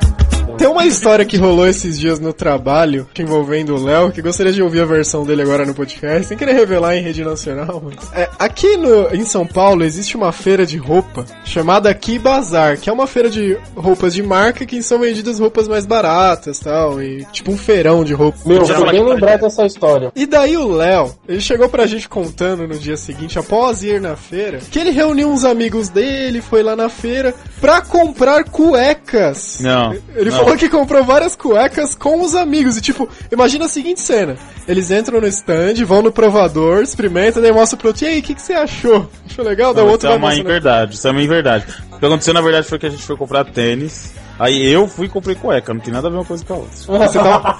[0.56, 4.62] Tem uma história que rolou esses dias no trabalho envolvendo o Léo, que gostaria de
[4.62, 7.82] ouvir a versão dele agora no podcast, sem querer revelar em rede nacional.
[7.84, 12.78] mas- É, aqui no, em São Paulo existe uma feira de roupa chamada Aqui Bazar,
[12.78, 17.02] que é uma feira de roupas de marca que são vendidas roupas mais baratas tal,
[17.02, 18.38] e tipo um feirão de roupa.
[18.46, 20.12] Meu, falei bem lembrado dessa história.
[20.14, 24.14] E daí o Léo, ele chegou pra gente contando no dia seguinte, após ir na
[24.16, 29.58] feira, que ele reuniu uns amigos dele, foi lá na feira pra comprar cuecas.
[29.60, 29.92] Não.
[30.14, 30.43] Ele não.
[30.44, 32.76] Falou que comprou várias cuecas com os amigos.
[32.76, 34.36] E tipo, imagina a seguinte cena:
[34.68, 38.22] eles entram no stand, vão no provador, experimentam, daí mostra pro outro, e aí, o
[38.22, 39.08] que, que você achou?
[39.34, 39.74] Achou legal?
[39.74, 40.46] Não, outro isso é vai uma mostrando.
[40.48, 41.64] inverdade, isso é uma inverdade.
[41.92, 44.14] O que aconteceu na verdade foi que a gente foi comprar tênis.
[44.36, 46.56] Aí eu fui e comprei cueca, não tem nada a ver uma coisa com a
[46.56, 46.72] outra.
[47.08, 47.56] Você tava-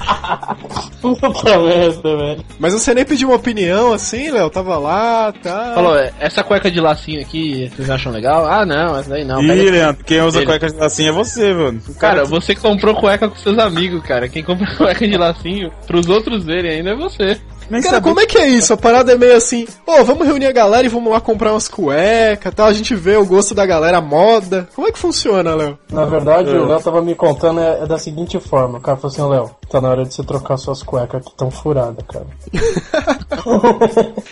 [1.00, 2.44] Puta merda, velho.
[2.58, 4.50] Mas você nem pediu uma opinião assim, Léo?
[4.50, 5.72] Tava lá, tá.
[5.74, 8.44] Falou, "É, essa cueca de lacinho aqui, vocês acham legal?
[8.46, 9.40] Ah, não, essa daí não.
[9.40, 11.80] Ih, aqui." Leandro, quem usa Ele- cueca assim é você, mano.
[11.88, 14.28] O Cara, você comprou cueca com seus amigos, cara.
[14.28, 17.38] Quem compra cueca de lacinho, pros outros verem ainda é você.
[17.70, 18.72] Nem Cara, como é que é isso?
[18.72, 21.68] A parada é meio assim, ô, vamos reunir a galera e vamos lá comprar umas
[21.68, 24.68] cuecas tal, a gente vê o gosto da galera, a moda.
[24.74, 25.78] Como é que funciona, Léo?
[25.90, 28.78] Na verdade, o Léo tava me contando é, é da seguinte forma.
[28.78, 31.34] O cara falou assim, "Ô, Léo, tá na hora de você trocar suas cuecas que
[31.36, 32.26] tão furadas, cara.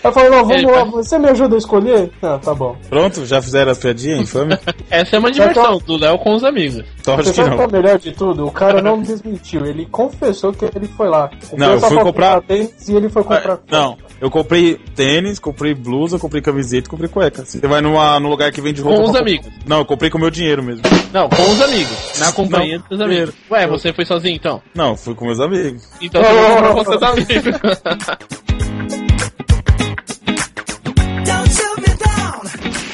[0.02, 2.10] Ela falou, não, vamos lá, você me ajuda a escolher?
[2.22, 2.76] Ah, tá bom.
[2.88, 4.58] Pronto, já fizeram as piadinhas, infame?
[4.90, 6.84] Essa é uma diversão do Léo com os amigos.
[7.04, 7.66] Você que é não.
[7.66, 8.46] o melhor de tudo?
[8.46, 11.30] O cara não desmentiu, ele confessou que ele foi lá.
[11.50, 13.58] O Não, eu fui pra comprar- tênis e ele foi comprar.
[13.70, 17.44] Não, eu comprei tênis, comprei blusa, comprei camiseta, comprei cueca.
[17.44, 19.02] Você vai numa, num lugar que vende roupa.
[19.02, 19.48] Com os amigos.
[19.66, 20.82] Não, eu comprei com o meu dinheiro mesmo.
[21.12, 22.18] Não, com os amigos.
[22.18, 23.34] Na companhia Não, dos amigos.
[23.50, 24.62] Ué, você foi sozinho então?
[24.74, 25.82] Não, fui com meus amigos.
[26.00, 27.60] Então você vai comprar com seus amigos.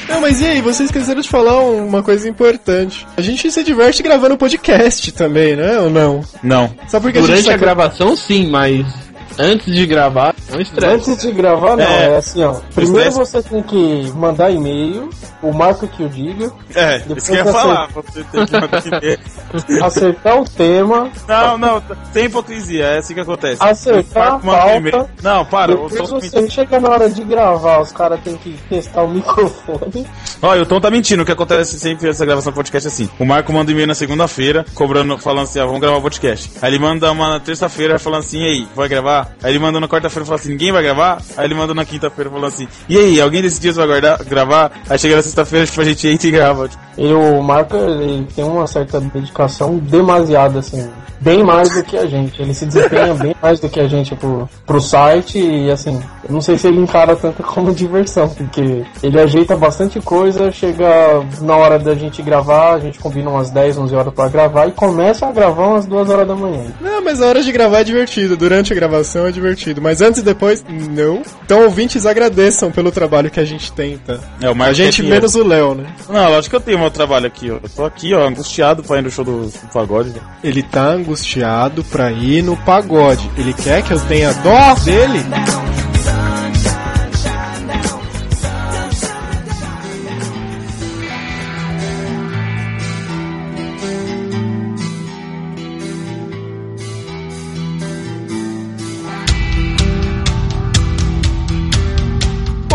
[0.09, 3.07] Não, mas e aí, vocês esqueceram de falar uma coisa importante.
[3.15, 5.79] A gente se diverte gravando podcast também, né?
[5.79, 6.21] Ou não?
[6.43, 6.75] Não.
[6.87, 8.85] Só porque a Durante gente a tá gravação, sim, mas
[9.39, 10.93] antes de gravar, é um estresse.
[11.11, 12.11] Antes de gravar, não, É.
[12.13, 12.55] é, assim, ó.
[12.75, 15.09] Primeiro você tem que mandar e-mail,
[15.41, 17.87] o Marco que o diga, É, Depois isso que eu ia falar.
[17.93, 19.83] Você tem que mandar e-mail.
[19.83, 23.63] acertar o tema, Não, não, sem hipocrisia, é assim que acontece.
[23.63, 24.77] Acertar Marco a manda pauta.
[24.77, 25.09] e-mail.
[25.23, 29.07] Não, para, depois você chega na hora de gravar, os caras têm que testar o
[29.09, 30.05] microfone.
[30.41, 31.23] Olha, o Tom tá mentindo.
[31.23, 33.87] O que acontece sempre nessa gravação do podcast é assim: o Marco manda um e-mail
[33.87, 36.51] na segunda-feira, cobrando, falando assim, ah, vamos gravar o podcast.
[36.61, 39.28] Aí ele manda uma na terça-feira falando assim, e aí, vai gravar?
[39.41, 41.21] Aí ele manda na quarta-feira falando assim, ninguém vai gravar?
[41.37, 44.71] Aí ele manda na quinta-feira falando assim, e aí, alguém desses dias vai guardar, gravar?
[44.89, 46.67] Aí chega na sexta-feira, tipo, a gente entra e grava.
[46.67, 50.89] Tipo, E o Marco, ele tem uma certa dedicação demasiada, assim,
[51.21, 52.41] bem mais do que a gente.
[52.41, 56.33] Ele se desempenha bem mais do que a gente pro, pro site e, assim, eu
[56.33, 60.87] não sei se ele encara tanto como diversão, porque ele ajeita bastante coisa, chega
[61.41, 64.71] na hora da gente gravar, a gente combina umas 10, 11 horas pra gravar e
[64.71, 66.65] começa a gravar umas 2 horas da manhã.
[66.81, 70.21] Não, mas a hora de gravar é divertido, durante a gravação é divertido, mas antes
[70.21, 71.21] e depois, não.
[71.45, 74.19] Então ouvintes agradeçam pelo trabalho que a gente tenta.
[74.41, 75.85] é, o Marco A gente quer menos o Léo, né?
[76.09, 77.55] Não, lógico que eu tenho meu trabalho aqui, ó.
[77.55, 80.09] Eu tô aqui, ó, angustiado pra ir no show do, do pagode.
[80.09, 80.19] né?
[80.43, 83.29] Ele tá angustiado pra ir no pagode.
[83.37, 85.23] Ele quer que eu tenha dó dele?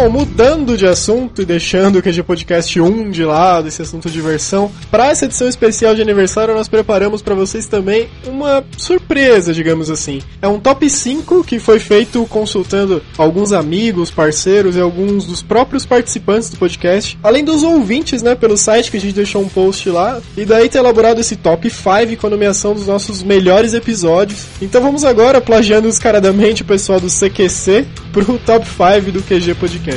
[0.04, 4.12] Bom, mudando de assunto e deixando o QG Podcast 1 de lado, esse assunto de
[4.12, 9.88] diversão, para essa edição especial de aniversário nós preparamos para vocês também uma surpresa, digamos
[9.88, 10.20] assim.
[10.42, 15.86] É um top 5 que foi feito consultando alguns amigos, parceiros e alguns dos próprios
[15.86, 19.88] participantes do podcast, além dos ouvintes, né, pelo site que a gente deixou um post
[19.88, 24.44] lá, e daí ter elaborado esse top 5 com a nomeação dos nossos melhores episódios.
[24.60, 29.93] Então vamos agora, plagiando descaradamente o pessoal do CQC, pro top 5 do QG Podcast.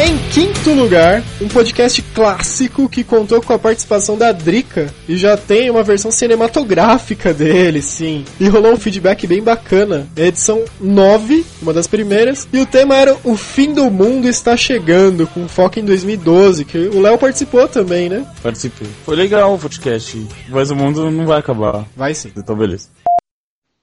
[0.00, 5.36] Em quinto lugar, um podcast clássico que contou com a participação da Drica e já
[5.36, 8.24] tem uma versão cinematográfica dele, sim.
[8.38, 10.06] E rolou um feedback bem bacana.
[10.14, 14.56] É edição 9, uma das primeiras, e o tema era O Fim do Mundo Está
[14.56, 18.24] Chegando, com foco em 2012, que o Léo participou também, né?
[18.40, 18.86] Participei.
[19.04, 21.84] Foi legal o podcast, mas o mundo não vai acabar.
[21.96, 22.30] Vai sim.
[22.36, 22.86] Então, beleza.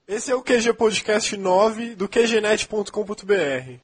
[0.08, 3.80] Esse é o QG Podcast 9 do qgnet.com.br.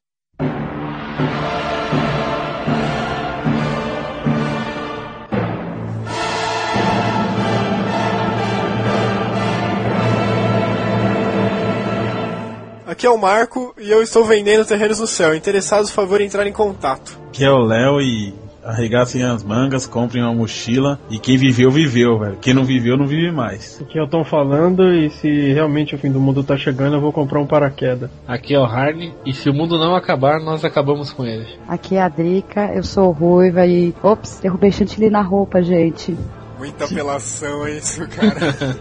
[12.86, 15.34] Aqui é o Marco e eu estou vendendo terrenos no céu.
[15.34, 17.18] Interessados, por favor, entrar em contato.
[17.32, 18.32] que é o Léo e
[18.64, 22.36] arregassem as mangas, comprem uma mochila e quem viveu, viveu, velho.
[22.40, 23.80] Quem não viveu, não vive mais.
[23.80, 27.12] Aqui eu tô falando e se realmente o fim do mundo tá chegando, eu vou
[27.12, 28.10] comprar um paraquedas.
[28.26, 31.46] Aqui é o Harley, e se o mundo não acabar, nós acabamos com ele.
[31.68, 33.94] Aqui é a Drica, eu sou ruiva e.
[34.02, 36.16] Ops, derrubei chantilly na roupa, gente.
[36.58, 38.76] Muita apelação é isso, cara.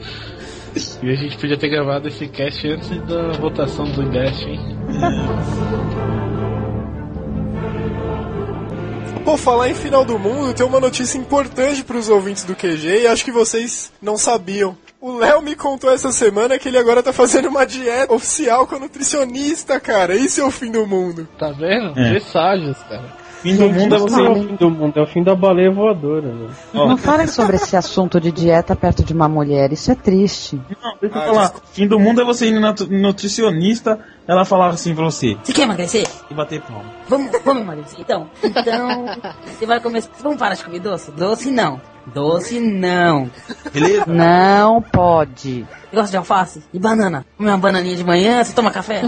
[1.01, 4.59] E a gente podia ter gravado esse cast antes da votação do Invest, hein?
[9.23, 13.07] Pô, falar em final do mundo, tem uma notícia importante pros ouvintes do QG e
[13.07, 14.75] acho que vocês não sabiam.
[14.99, 18.75] O Léo me contou essa semana que ele agora tá fazendo uma dieta oficial com
[18.75, 20.15] a nutricionista, cara.
[20.15, 21.27] Esse é o fim do mundo.
[21.39, 21.97] Tá vendo?
[21.99, 22.09] É.
[22.11, 23.21] Presságios, cara.
[23.41, 24.21] Fim do mundo é Não você.
[24.21, 26.49] é o fim do mundo, é o fim da baleia voadora, velho.
[26.73, 30.61] Não falem sobre esse assunto de dieta perto de uma mulher, isso é triste.
[30.83, 31.41] Não, deixa eu Ah, falar.
[31.43, 31.67] desculpa.
[31.73, 33.99] Fim do mundo é você ir na tu- nutricionista,
[34.31, 36.07] ela falava assim pra você, Você quer emagrecer?
[36.29, 36.85] e bater palma.
[37.09, 37.99] Vamos, vamos emagrecer.
[37.99, 39.05] Então, então,
[39.45, 40.09] você vai começar.
[40.21, 41.11] Vamos parar de comer doce?
[41.11, 41.81] Doce não.
[42.07, 43.29] Doce não.
[43.71, 44.05] Beleza?
[44.07, 45.63] Não pode.
[45.89, 46.63] Você gosta de alface?
[46.73, 47.25] E banana?
[47.37, 49.03] Come uma bananinha de manhã, você toma café?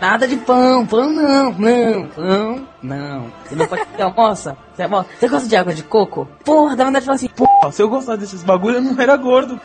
[0.00, 3.32] Nada de pão, pão não, não, pão não.
[3.48, 4.56] Você não pode comer almoça?
[4.74, 5.08] Você, almoça.
[5.18, 6.28] você gosta de água de coco?
[6.44, 9.00] Porra, dá vontade de falar assim, pô, Ó, Se eu gostasse desses bagulho, eu não
[9.00, 9.58] era gordo.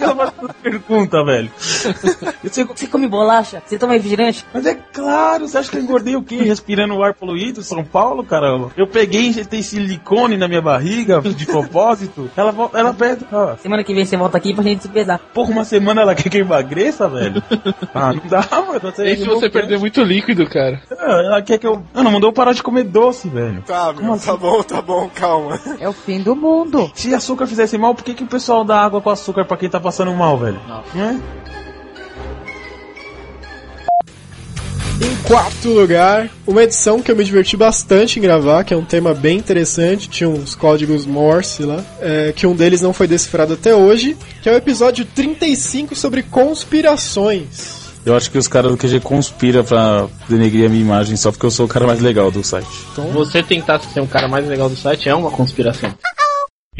[0.00, 1.50] Ela faz essa pergunta, velho.
[1.58, 3.62] Você- você come bolacha?
[3.66, 4.27] Você toma refrigerante?
[4.52, 6.36] Mas é claro, você acha que eu engordei o quê?
[6.36, 8.70] Respirando o ar poluído, São Paulo, caramba?
[8.76, 12.30] Eu peguei e injetei silicone na minha barriga, de propósito.
[12.36, 15.18] Ela, ela pede, ó, Semana que vem você volta aqui pra gente se pesar.
[15.34, 17.42] porra, uma semana ela quer que eu emagreça, velho?
[17.94, 18.80] Ah, não dá, mano.
[18.80, 20.80] Você E se você perder muito líquido, cara?
[20.90, 21.82] Ah, Ela quer que eu...
[21.94, 23.62] Não, não mandou eu parar de comer doce, velho.
[23.62, 25.58] Tá, meu, tá bom, tá bom, calma.
[25.80, 26.90] É o fim do mundo.
[26.94, 29.68] Se açúcar fizesse mal, por que, que o pessoal dá água com açúcar pra quem
[29.68, 30.60] tá passando mal, velho?
[30.94, 31.18] Não é?
[35.00, 38.84] Em quarto lugar, uma edição que eu me diverti bastante em gravar, que é um
[38.84, 43.52] tema bem interessante, tinha uns códigos Morse lá, é, que um deles não foi decifrado
[43.52, 47.78] até hoje, que é o episódio 35 sobre conspirações.
[48.04, 51.46] Eu acho que os caras do QG conspiram pra denegrir a minha imagem só porque
[51.46, 52.66] eu sou o cara mais legal do site.
[53.12, 55.92] Você tentar ser um cara mais legal do site é uma conspiração.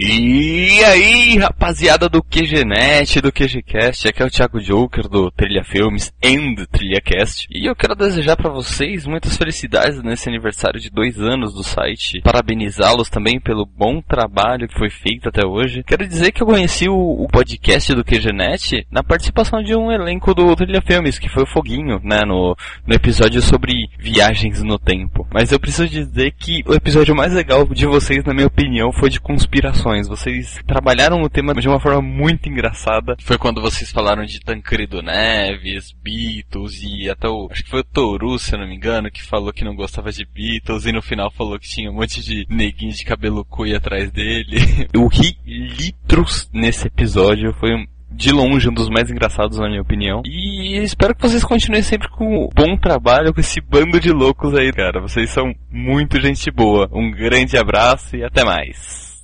[0.00, 6.12] E aí, rapaziada do QGNet, do QGCast, aqui é o Thiago Joker do Trilha Filmes
[6.24, 7.48] and TrilhaCast.
[7.50, 12.20] E eu quero desejar pra vocês muitas felicidades nesse aniversário de dois anos do site.
[12.22, 15.82] Parabenizá-los também pelo bom trabalho que foi feito até hoje.
[15.82, 20.32] Quero dizer que eu conheci o, o podcast do QGNet na participação de um elenco
[20.32, 22.56] do Trilha Filmes, que foi o Foguinho, né, no,
[22.86, 25.26] no episódio sobre viagens no tempo.
[25.34, 29.10] Mas eu preciso dizer que o episódio mais legal de vocês, na minha opinião, foi
[29.10, 29.87] de conspirações.
[30.08, 33.16] Vocês trabalharam o tema de uma forma muito engraçada.
[33.20, 37.48] Foi quando vocês falaram de Tancredo Neves, Beatles e até o.
[37.50, 40.12] Acho que foi o Toru, se eu não me engano, que falou que não gostava
[40.12, 43.74] de Beatles e no final falou que tinha um monte de neguinho de cabelo cui
[43.74, 44.58] atrás dele.
[44.92, 47.54] Eu ri litros nesse episódio.
[47.54, 50.22] Foi um de longe um dos mais engraçados na minha opinião.
[50.24, 54.54] E espero que vocês continuem sempre com um bom trabalho com esse bando de loucos
[54.54, 55.00] aí, cara.
[55.00, 56.88] Vocês são muito gente boa.
[56.92, 59.22] Um grande abraço e até mais.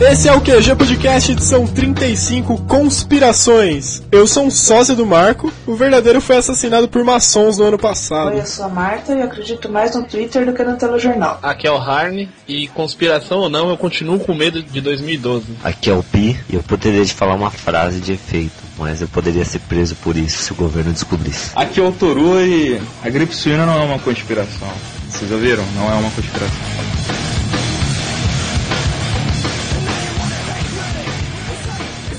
[0.00, 4.02] Esse é o QG Podcast edição 35 Conspirações.
[4.10, 8.32] Eu sou um sócio do Marco, o verdadeiro foi assassinado por maçons no ano passado.
[8.32, 11.38] Oi, eu sou a Marta e acredito mais no Twitter do que no telejornal.
[11.42, 15.46] Aqui é o Harney e conspiração ou não, eu continuo com medo de 2012.
[15.62, 19.08] Aqui é o Pi e eu poderia te falar uma frase de efeito, mas eu
[19.08, 21.50] poderia ser preso por isso se o governo descobrisse.
[21.54, 24.68] Aqui é o Toru e a gripe suína não é uma conspiração.
[25.08, 25.64] Vocês ouviram?
[25.76, 27.23] Não é uma conspiração.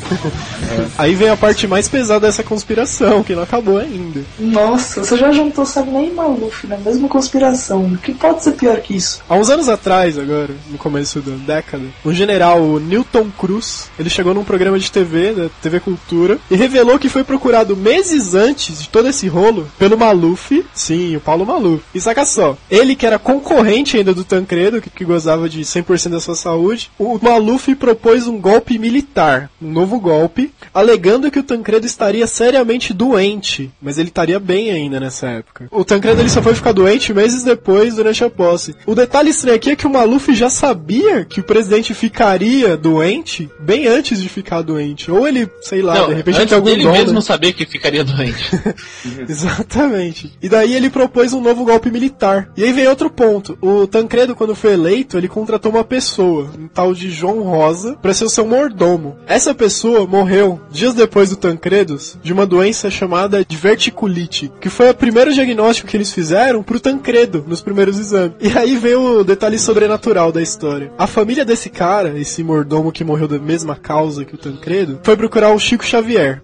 [0.07, 0.31] Pickle.
[0.97, 4.21] Aí vem a parte mais pesada dessa conspiração, que não acabou ainda.
[4.39, 7.85] Nossa, você já juntou Sagnei e Maluf na mesma conspiração.
[7.85, 9.21] O que pode ser pior que isso?
[9.27, 14.33] Há uns anos atrás, agora, no começo da década, o general Newton Cruz, ele chegou
[14.33, 18.89] num programa de TV, da TV Cultura, e revelou que foi procurado meses antes de
[18.89, 21.83] todo esse rolo pelo Maluf, sim, o Paulo Maluf.
[21.93, 26.09] E saca só, ele que era concorrente ainda do Tancredo, que, que gozava de 100%
[26.09, 31.43] da sua saúde, o Maluf propôs um golpe militar, um novo golpe, alegando que o
[31.43, 35.67] Tancredo estaria seriamente doente, mas ele estaria bem ainda nessa época.
[35.71, 38.75] O Tancredo ele só foi ficar doente meses depois, durante a posse.
[38.85, 43.49] O detalhe estranho aqui é que o Maluf já sabia que o presidente ficaria doente
[43.59, 45.09] bem antes de ficar doente.
[45.09, 47.21] Ou ele, sei lá, não, de repente antes tem algum dele dom, mesmo né?
[47.21, 48.49] saber que ficaria doente.
[49.27, 50.31] Exatamente.
[50.41, 52.49] E daí ele propôs um novo golpe militar.
[52.55, 53.57] E aí vem outro ponto.
[53.61, 58.13] O Tancredo, quando foi eleito, ele contratou uma pessoa, um tal de João Rosa, para
[58.13, 59.17] ser o seu mordomo.
[59.27, 64.93] Essa pessoa morreu dias depois do Tancredo de uma doença chamada diverticulite, que foi o
[64.93, 68.33] primeiro diagnóstico que eles fizeram pro Tancredo nos primeiros exames.
[68.39, 70.91] E aí vem o detalhe sobrenatural da história.
[70.97, 75.15] A família desse cara, esse mordomo que morreu da mesma causa que o Tancredo, foi
[75.15, 76.41] procurar o Chico Xavier.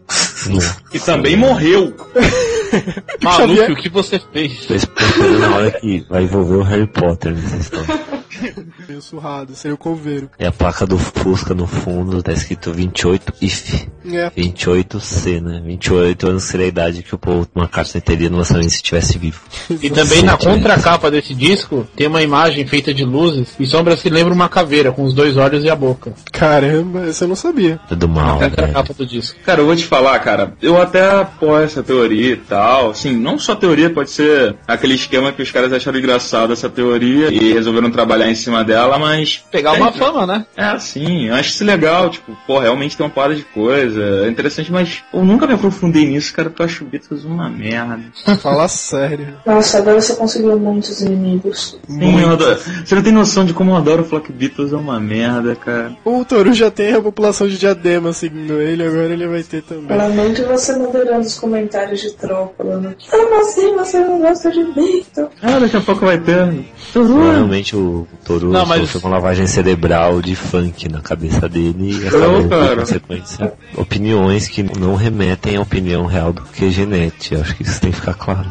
[0.89, 1.93] Que também morreu.
[3.21, 4.65] Maluco, o que você fez?
[4.65, 8.10] Tô esperando na hora que vai envolver o Harry Potter nessa história.
[8.87, 10.29] Meio surrado, seria o coveiro.
[10.39, 13.87] E a placa do Fusca no fundo tá escrito 28 IF.
[14.05, 14.29] É.
[14.31, 15.61] 28C, né?
[15.63, 19.41] 28 anos seria a idade que o Paul McCartney teria no lançamento se estivesse vivo.
[19.81, 24.09] E também na contracapa desse disco tem uma imagem feita de luzes e sombras que
[24.09, 26.13] lembra uma caveira com os dois olhos e a boca.
[26.31, 27.79] Caramba, essa eu não sabia.
[27.89, 28.49] É do mal, Na né?
[28.49, 29.39] contracapa do disco.
[29.45, 32.91] Cara, eu vou te falar, cara, eu até apoio essa teoria e tal.
[32.91, 37.31] Assim, não só teoria, pode ser aquele esquema que os caras acharam engraçado essa teoria
[37.31, 39.43] e resolveram trabalhar em cima dela, mas.
[39.51, 40.45] Pegar uma fama, né?
[40.55, 44.29] É, sim, eu acho isso legal, tipo, pô, realmente tem uma parada de coisa, é
[44.29, 48.03] interessante, mas eu nunca me aprofundei nisso, cara, porque eu acho Beatles uma merda.
[48.41, 49.35] Fala sério.
[49.45, 51.77] Nossa, agora você conseguiu muitos inimigos.
[51.87, 52.59] Sim, eu adoro.
[52.85, 55.95] Você não tem noção de como eu adoro falar que Beatles é uma merda, cara.
[56.03, 59.97] O Toru já tem a população de diadema seguindo ele, agora ele vai ter também.
[59.97, 65.29] Lamento você moderando os comentários de troll falando como assim você não gosta de Victor?
[65.41, 66.65] Ah, daqui a pouco vai ter.
[66.93, 71.99] Provavelmente o Toru Não, mas- sofreu uma lavagem cerebral de funk na cabeça dele e
[72.11, 72.75] Não, acabou cara.
[72.77, 77.35] consequência opiniões que não remetem à opinião real do QGNet.
[77.35, 78.47] Acho que isso tem que ficar claro.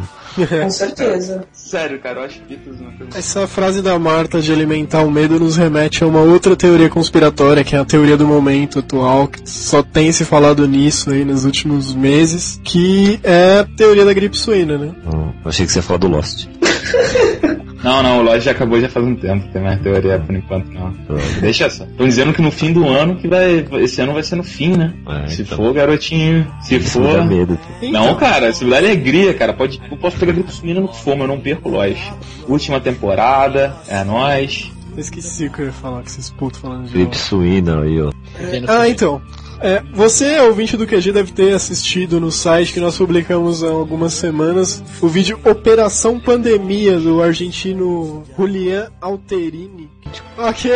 [0.49, 1.45] Com certeza.
[1.53, 3.18] Sério, cara, eu acho Beatles uma coisa.
[3.18, 7.64] Essa frase da Marta de alimentar o medo nos remete a uma outra teoria conspiratória,
[7.64, 11.45] que é a teoria do momento atual, que só tem se falado nisso aí nos
[11.45, 14.93] últimos meses, que é a teoria da gripe suína, né?
[15.05, 16.47] Eu achei que você ia falar do Lost.
[17.83, 20.66] Não, não, o Lodge já acabou já faz um tempo, tem mais teoria por enquanto
[20.68, 20.95] não.
[21.41, 21.85] Deixa essa.
[21.85, 23.66] Estão dizendo que no fim do ano que vai.
[23.83, 24.93] Esse ano vai ser no fim, né?
[25.09, 25.57] É, se então.
[25.57, 26.47] for, garotinho.
[26.62, 27.24] Se Isso me dá for.
[27.24, 27.59] medo.
[27.91, 29.53] Não, cara, se me dá alegria, cara.
[29.53, 32.12] Pode, eu posso pegar gripe suína no que for, mas eu não perco o Lodge.
[32.47, 34.70] Última temporada, é nóis.
[34.93, 38.03] Eu esqueci o que eu ia falar, que esses putos falando de Gripe suína aí,
[38.03, 38.11] ó.
[38.68, 39.22] Ah, então.
[39.63, 44.15] É, você, ouvinte do QG, deve ter assistido no site que nós publicamos há algumas
[44.15, 49.91] semanas o vídeo Operação Pandemia do argentino Julian Alterini.
[50.39, 50.73] Ok,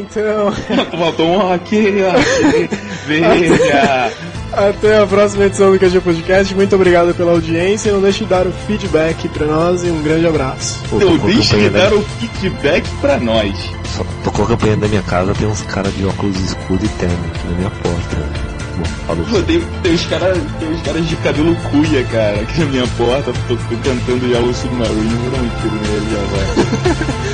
[0.00, 0.52] então.
[0.98, 2.68] Faltou um aqui, aqui.
[3.06, 4.43] Veja.
[4.56, 6.54] Até a próxima edição do QG Podcast.
[6.54, 7.92] Muito obrigado pela audiência.
[7.92, 10.80] Não deixe de dar o feedback pra nós e um grande abraço.
[10.88, 13.70] Pô, a deixa de campanha dar da- o feedback pra nós.
[13.96, 17.18] Só tocou a campanha da minha casa, tem uns caras de óculos escuros e terno
[17.34, 18.44] aqui na minha porta.
[18.76, 19.24] Bom, falou.
[19.26, 20.38] Pô, tem, tem uns caras
[20.84, 23.32] cara de cabelo cuia, cara, aqui na minha porta.
[23.48, 27.24] Tô, tô cantando já o Submarine, vou dar um tiro nele já vai.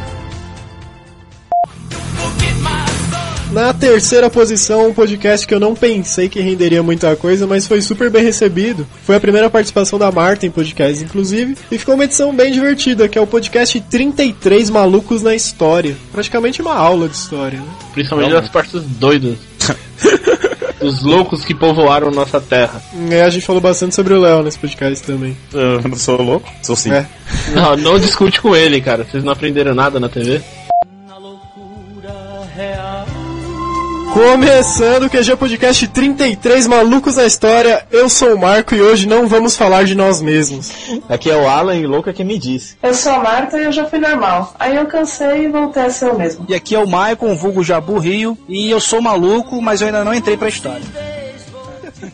[3.52, 7.82] Na terceira posição, um podcast que eu não pensei que renderia muita coisa, mas foi
[7.82, 8.88] super bem recebido.
[9.04, 13.10] Foi a primeira participação da Marta em podcast, inclusive, e ficou uma edição bem divertida,
[13.10, 15.98] que é o podcast 33 Malucos na História.
[16.14, 17.68] Praticamente uma aula de história, né?
[17.94, 19.36] Principalmente das partes doidas.
[20.80, 22.82] Dos loucos que povoaram nossa terra.
[23.12, 25.38] É, a gente falou bastante sobre o Léo nesse podcast também.
[25.54, 26.50] Eu não sou louco?
[26.64, 26.92] Sou sim.
[26.92, 27.06] É.
[27.54, 29.04] Não, não discute com ele, cara.
[29.04, 30.42] Vocês não aprenderam nada na TV?
[34.14, 39.26] Começando o QG Podcast 33 Malucos na História, eu sou o Marco e hoje não
[39.26, 40.70] vamos falar de nós mesmos.
[41.08, 42.76] Aqui é o Alan e louca que me disse.
[42.84, 44.54] Eu sou a Marta e eu já fui normal.
[44.60, 46.46] Aí eu cansei e voltei a ser eu mesmo.
[46.50, 50.04] E aqui é o Maicon, vulgo Jabu Rio, e eu sou maluco, mas eu ainda
[50.04, 50.84] não entrei pra história.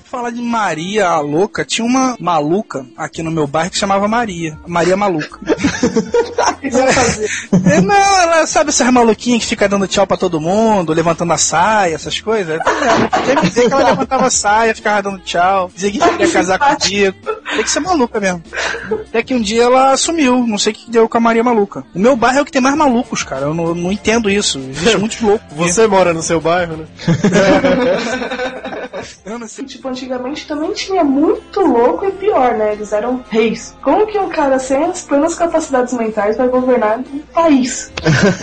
[0.10, 4.58] Falar de Maria a louca, tinha uma maluca aqui no meu bairro que chamava Maria.
[4.66, 5.40] Maria Maluca.
[7.66, 11.38] É, não, ela sabe essas maluquinhas que fica dando tchau pra todo mundo, levantando a
[11.38, 12.60] saia, essas coisas.
[12.60, 16.32] É, quer me dizer que ela levantava a saia, ficava dando tchau, dizia que queria
[16.32, 17.18] casar comigo.
[17.56, 18.44] Tem que ser maluca mesmo.
[18.92, 21.84] Até que um dia ela sumiu, não sei o que deu com a Maria Maluca.
[21.94, 23.46] O meu bairro é o que tem mais malucos, cara.
[23.46, 24.60] Eu não, não entendo isso.
[24.60, 25.48] Existe muitos loucos.
[25.56, 26.86] Você mora no seu bairro, né?
[29.66, 32.74] Tipo, antigamente também tinha muito louco e pior, né?
[32.74, 33.76] Eles eram reis.
[33.82, 37.92] Como que um cara sem as plenas capacidades mentais vai governar um país?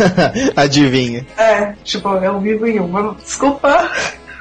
[0.57, 1.26] Adivinha.
[1.36, 3.14] É, tipo, eu vivo em um.
[3.14, 3.90] Desculpa.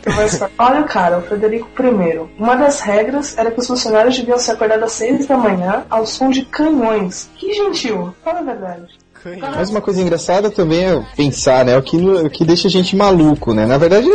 [0.05, 2.19] Mas, olha o cara, o Frederico I.
[2.37, 6.05] Uma das regras era que os funcionários deviam ser acordados às seis da manhã ao
[6.05, 7.29] som de canhões.
[7.35, 9.02] Que gentil, fala a verdade.
[9.55, 11.77] Mas uma coisa engraçada também é pensar, né?
[11.77, 13.65] O que, o que deixa a gente maluco, né?
[13.65, 14.07] Na verdade,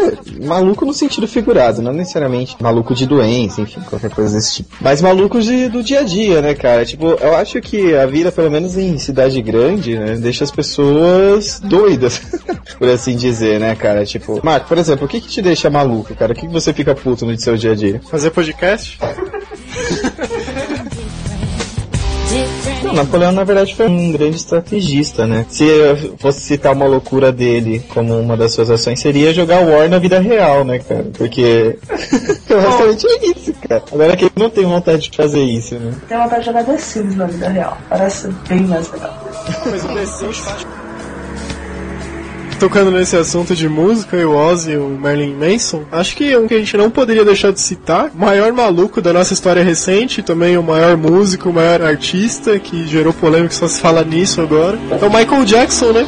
[0.43, 4.77] maluco no sentido figurado, não necessariamente maluco de doença, enfim, qualquer coisa desse tipo.
[4.81, 6.85] Mas maluco de, do dia a dia, né, cara?
[6.85, 11.61] Tipo, eu acho que a vida, pelo menos em cidade grande, né, deixa as pessoas
[11.61, 12.21] doidas,
[12.79, 14.05] por assim dizer, né, cara?
[14.05, 16.33] Tipo, Marco, por exemplo, o que que te deixa maluco, cara?
[16.33, 18.01] O que que você fica puto no seu dia a dia?
[18.11, 18.99] Fazer podcast?
[22.83, 25.47] Não, Napoleão na verdade foi um grande estrategista, né?
[25.49, 29.89] Se eu fosse citar uma loucura dele como uma das suas ações, seria jogar War
[29.89, 31.07] na vida real, né, cara?
[31.17, 31.79] Porque
[32.49, 33.83] basicamente é isso, cara.
[33.93, 35.93] Agora que ele não tem vontade de fazer isso, né?
[36.09, 37.79] Tenho vontade de jogar The Sims na vida real.
[37.89, 39.15] Parece bem mais legal.
[39.67, 40.78] Mas o The Sims
[42.59, 46.55] Tocando nesse assunto de música, o Ozzy e o Marilyn Manson, acho que um que
[46.55, 50.59] a gente não poderia deixar de citar, o maior maluco da nossa história recente, também
[50.59, 55.05] o maior músico, o maior artista, que gerou polêmica, só se fala nisso agora, é
[55.05, 56.07] o Michael Jackson, né?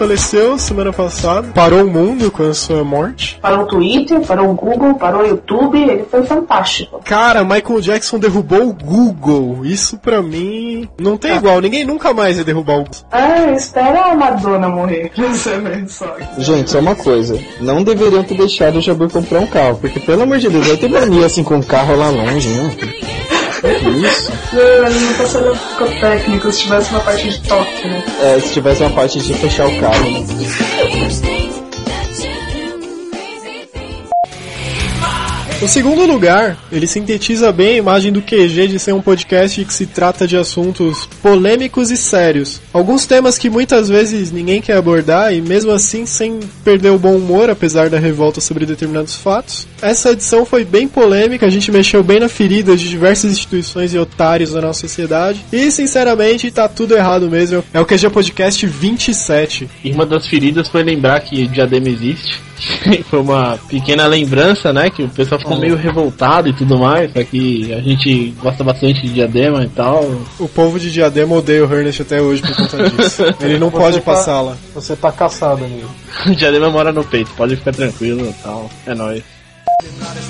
[0.00, 3.38] Faleceu semana passada, parou o mundo com a sua morte.
[3.42, 7.02] Parou o Twitter, parou o Google, parou o YouTube, ele foi fantástico.
[7.04, 9.60] Cara, Michael Jackson derrubou o Google.
[9.62, 11.60] Isso pra mim não tem igual.
[11.60, 13.00] Ninguém nunca mais vai derrubar o Google.
[13.12, 15.12] Ah, espera a Madonna morrer.
[16.38, 17.38] Gente, só uma coisa.
[17.60, 19.76] Não deveriam ter deixado o Jabur comprar um carro.
[19.82, 23.19] Porque, pelo amor de Deus, vai ter mania assim com um carro lá longe, né?
[23.68, 24.32] Isso?
[24.52, 28.04] Ele não tá sendo psicotécnico se tivesse uma parte de toque, né?
[28.22, 30.26] É, se tivesse uma parte de fechar o carro, né?
[35.62, 39.74] O segundo lugar, ele sintetiza bem a imagem do QG de ser um podcast que
[39.74, 42.62] se trata de assuntos polêmicos e sérios.
[42.72, 47.14] Alguns temas que muitas vezes ninguém quer abordar e mesmo assim sem perder o bom
[47.14, 49.68] humor, apesar da revolta sobre determinados fatos.
[49.82, 53.98] Essa edição foi bem polêmica, a gente mexeu bem na ferida de diversas instituições e
[53.98, 55.44] otários da nossa sociedade.
[55.52, 57.62] E sinceramente, tá tudo errado mesmo.
[57.74, 59.68] É o QG Podcast 27.
[59.84, 62.48] E uma das feridas foi lembrar que Diadema existe.
[63.08, 64.90] foi uma pequena lembrança, né?
[64.90, 67.12] Que o pessoal ficou meio revoltado e tudo mais.
[67.12, 70.04] Só que a gente gosta bastante de Diadema e tal.
[70.38, 73.22] O povo de Diadema odeia o Ernest até hoje por conta disso.
[73.40, 74.56] Ele não Você pode tá- passá-la.
[74.74, 75.88] Você tá caçado, amigo.
[76.36, 78.70] Diadema mora no peito, pode ficar tranquilo e tal.
[78.86, 79.22] É nóis.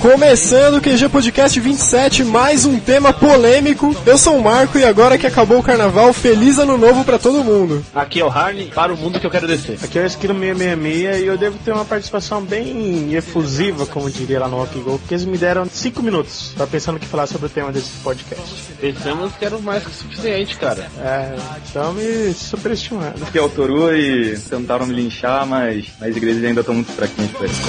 [0.00, 3.94] Começando o QG Podcast 27, mais um tema polêmico.
[4.06, 7.44] Eu sou o Marco e agora que acabou o carnaval, feliz ano novo pra todo
[7.44, 7.84] mundo.
[7.94, 9.78] Aqui é o Harney, para o mundo que eu quero descer.
[9.82, 14.40] Aqui é o Esquilo 666 e eu devo ter uma participação bem efusiva, como diria
[14.40, 17.26] lá no Rock Go, porque eles me deram 5 minutos pra pensando o que falar
[17.26, 18.42] sobre o tema desse podcast.
[18.80, 20.90] Pensamos que era mais que suficiente, cara.
[20.98, 21.36] É,
[21.68, 23.22] então me superestimando.
[23.22, 27.30] Aqui é o Toru e tentaram me linchar, mas as igrejas ainda estão muito fraquinhas
[27.32, 27.60] pra isso.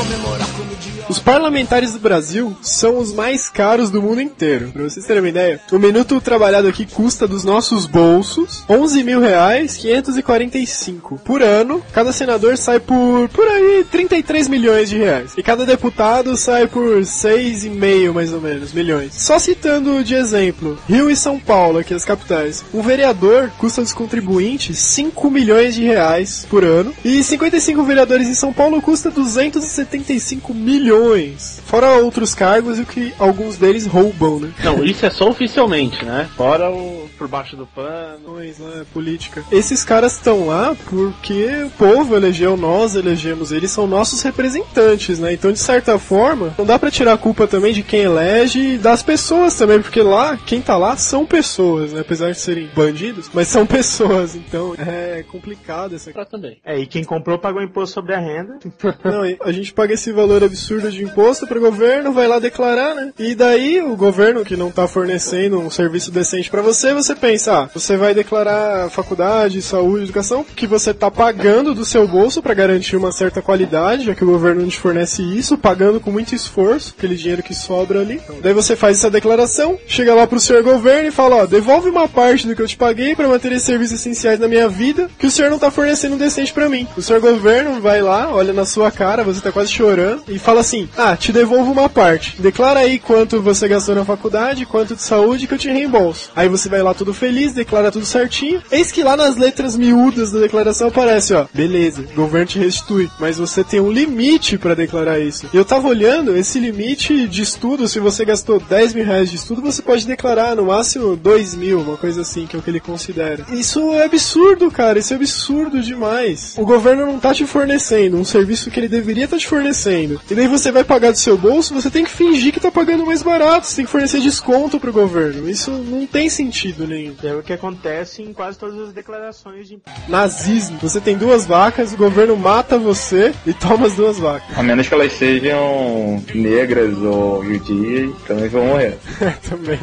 [1.09, 4.71] Os parlamentares do Brasil são os mais caros do mundo inteiro.
[4.73, 9.21] Pra vocês terem uma ideia, o minuto trabalhado aqui custa dos nossos bolsos 11 mil
[9.21, 11.81] reais 545 por ano.
[11.93, 17.03] Cada senador sai por por aí 33 milhões de reais e cada deputado sai por
[17.03, 19.13] 6,5 mais ou menos milhões.
[19.13, 22.65] Só citando de exemplo Rio e São Paulo, aqui as capitais.
[22.73, 28.35] Um vereador custa aos contribuintes 5 milhões de reais por ano e 55 vereadores em
[28.35, 31.60] São Paulo custa 275 milhões.
[31.65, 34.51] Fora outros cargos e que alguns deles roubam, né?
[34.63, 36.29] Não, isso é só oficialmente, né?
[36.35, 38.23] Fora o por baixo do pano.
[38.25, 39.45] Pois é, política.
[39.51, 45.31] Esses caras estão lá porque o povo elegeu, nós elegemos eles, são nossos representantes, né?
[45.31, 48.77] Então, de certa forma, não dá pra tirar a culpa também de quem elege e
[48.79, 52.01] das pessoas também, porque lá, quem tá lá são pessoas, né?
[52.01, 56.57] Apesar de serem bandidos, mas são pessoas, então é complicado essa Pra também.
[56.65, 58.57] É, e quem comprou pagou imposto sobre a renda.
[59.05, 62.95] Não, e a gente paga esse valor absurdo de imposto pro governo, vai lá declarar,
[62.95, 63.13] né?
[63.19, 67.61] E daí o governo que não tá fornecendo um serviço decente pra você, você pensa,
[67.61, 72.53] ah, você vai declarar faculdade, saúde, educação, que você tá pagando do seu bolso pra
[72.53, 76.35] garantir uma certa qualidade, já que o governo não te fornece isso, pagando com muito
[76.35, 78.21] esforço, aquele dinheiro que sobra ali.
[78.41, 82.07] Daí você faz essa declaração, chega lá pro senhor governo e fala, ó, devolve uma
[82.07, 85.27] parte do que eu te paguei pra manter esses serviços essenciais na minha vida, que
[85.27, 86.87] o senhor não tá fornecendo decente pra mim.
[86.97, 90.61] O senhor governo vai lá, olha na sua cara, você tá quase chorando, e fala
[90.61, 92.41] assim, ah, te devolvo uma parte.
[92.41, 96.31] Declara aí quanto você gastou na faculdade, quanto de saúde que eu te reembolso.
[96.35, 98.61] Aí você vai lá todo feliz, declara tudo certinho.
[98.71, 103.37] Eis que lá nas letras miúdas da declaração aparece, ó, beleza, governo te restitui, mas
[103.37, 105.47] você tem um limite pra declarar isso.
[105.53, 109.35] E eu tava olhando, esse limite de estudo, se você gastou 10 mil reais de
[109.35, 112.69] estudo, você pode declarar no máximo 2 mil, uma coisa assim, que é o que
[112.69, 113.45] ele considera.
[113.51, 116.55] Isso é absurdo, cara, isso é absurdo demais.
[116.57, 120.19] O governo não tá te fornecendo um serviço que ele deveria estar te fornecendo.
[120.29, 123.05] E daí você vai pagar do seu bolso, você tem que fingir que tá pagando
[123.05, 125.49] mais barato, você tem que fornecer desconto pro governo.
[125.49, 127.15] Isso não tem sentido nenhum.
[127.23, 130.79] É o que acontece em quase todas as declarações de Nazismo.
[130.81, 134.57] Você tem duas vacas, o governo mata você e toma as duas vacas.
[134.57, 138.97] A menos que elas sejam negras ou judias, também vão morrer.
[139.47, 139.79] Também.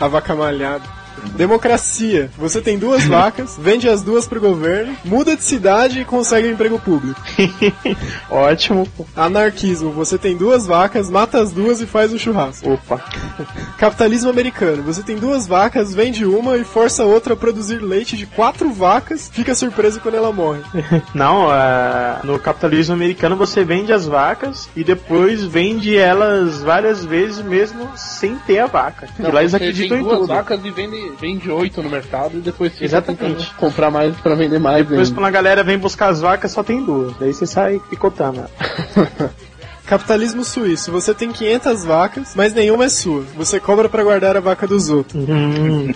[0.00, 1.01] A vaca malhada.
[1.36, 2.30] Democracia.
[2.38, 6.52] Você tem duas vacas, vende as duas pro governo, muda de cidade e consegue um
[6.52, 7.20] emprego público.
[8.30, 8.86] Ótimo.
[9.16, 9.90] Anarquismo.
[9.92, 12.70] Você tem duas vacas, mata as duas e faz um churrasco.
[12.72, 13.02] Opa.
[13.78, 14.82] Capitalismo americano.
[14.82, 18.72] Você tem duas vacas, vende uma e força a outra a produzir leite de quatro
[18.72, 20.60] vacas, fica surpreso quando ela morre.
[21.14, 27.42] Não, é, no capitalismo americano você vende as vacas e depois vende elas várias vezes
[27.44, 29.08] mesmo sem ter a vaca.
[29.18, 30.28] Não, e lá eles acreditam em duas tudo.
[30.28, 33.52] vacas e vende, vende oito no mercado e depois fica Exatamente.
[33.54, 35.20] comprar mais pra vender mais Depois ainda.
[35.20, 37.14] quando a galera vem buscar as vacas só tem duas.
[37.18, 38.44] Daí você sai picotando.
[39.86, 40.90] Capitalismo suíço.
[40.92, 43.22] Você tem 500 vacas, mas nenhuma é sua.
[43.36, 45.22] Você cobra pra guardar a vaca dos outros.
[45.28, 45.92] Hum,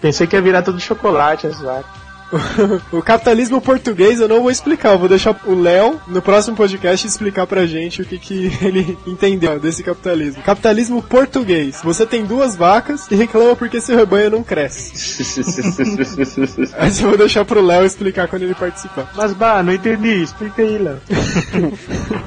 [0.00, 2.09] pensei que ia virar tudo chocolate as vacas.
[2.92, 7.06] o capitalismo português eu não vou explicar, eu vou deixar o Léo no próximo podcast
[7.06, 10.42] explicar pra gente o que, que ele entendeu desse capitalismo.
[10.42, 11.80] Capitalismo português.
[11.82, 14.92] Você tem duas vacas e reclama porque seu rebanho não cresce.
[16.78, 19.10] Mas eu vou deixar pro Léo explicar quando ele participar.
[19.14, 20.22] Mas, bah, não entendi.
[20.22, 21.00] Explica aí, Léo.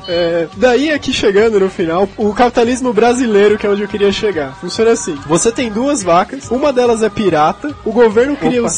[0.07, 4.55] É, daí aqui chegando no final, o capitalismo brasileiro, que é onde eu queria chegar.
[4.59, 8.69] Funciona assim: você tem duas vacas, uma delas é pirata, o governo cria o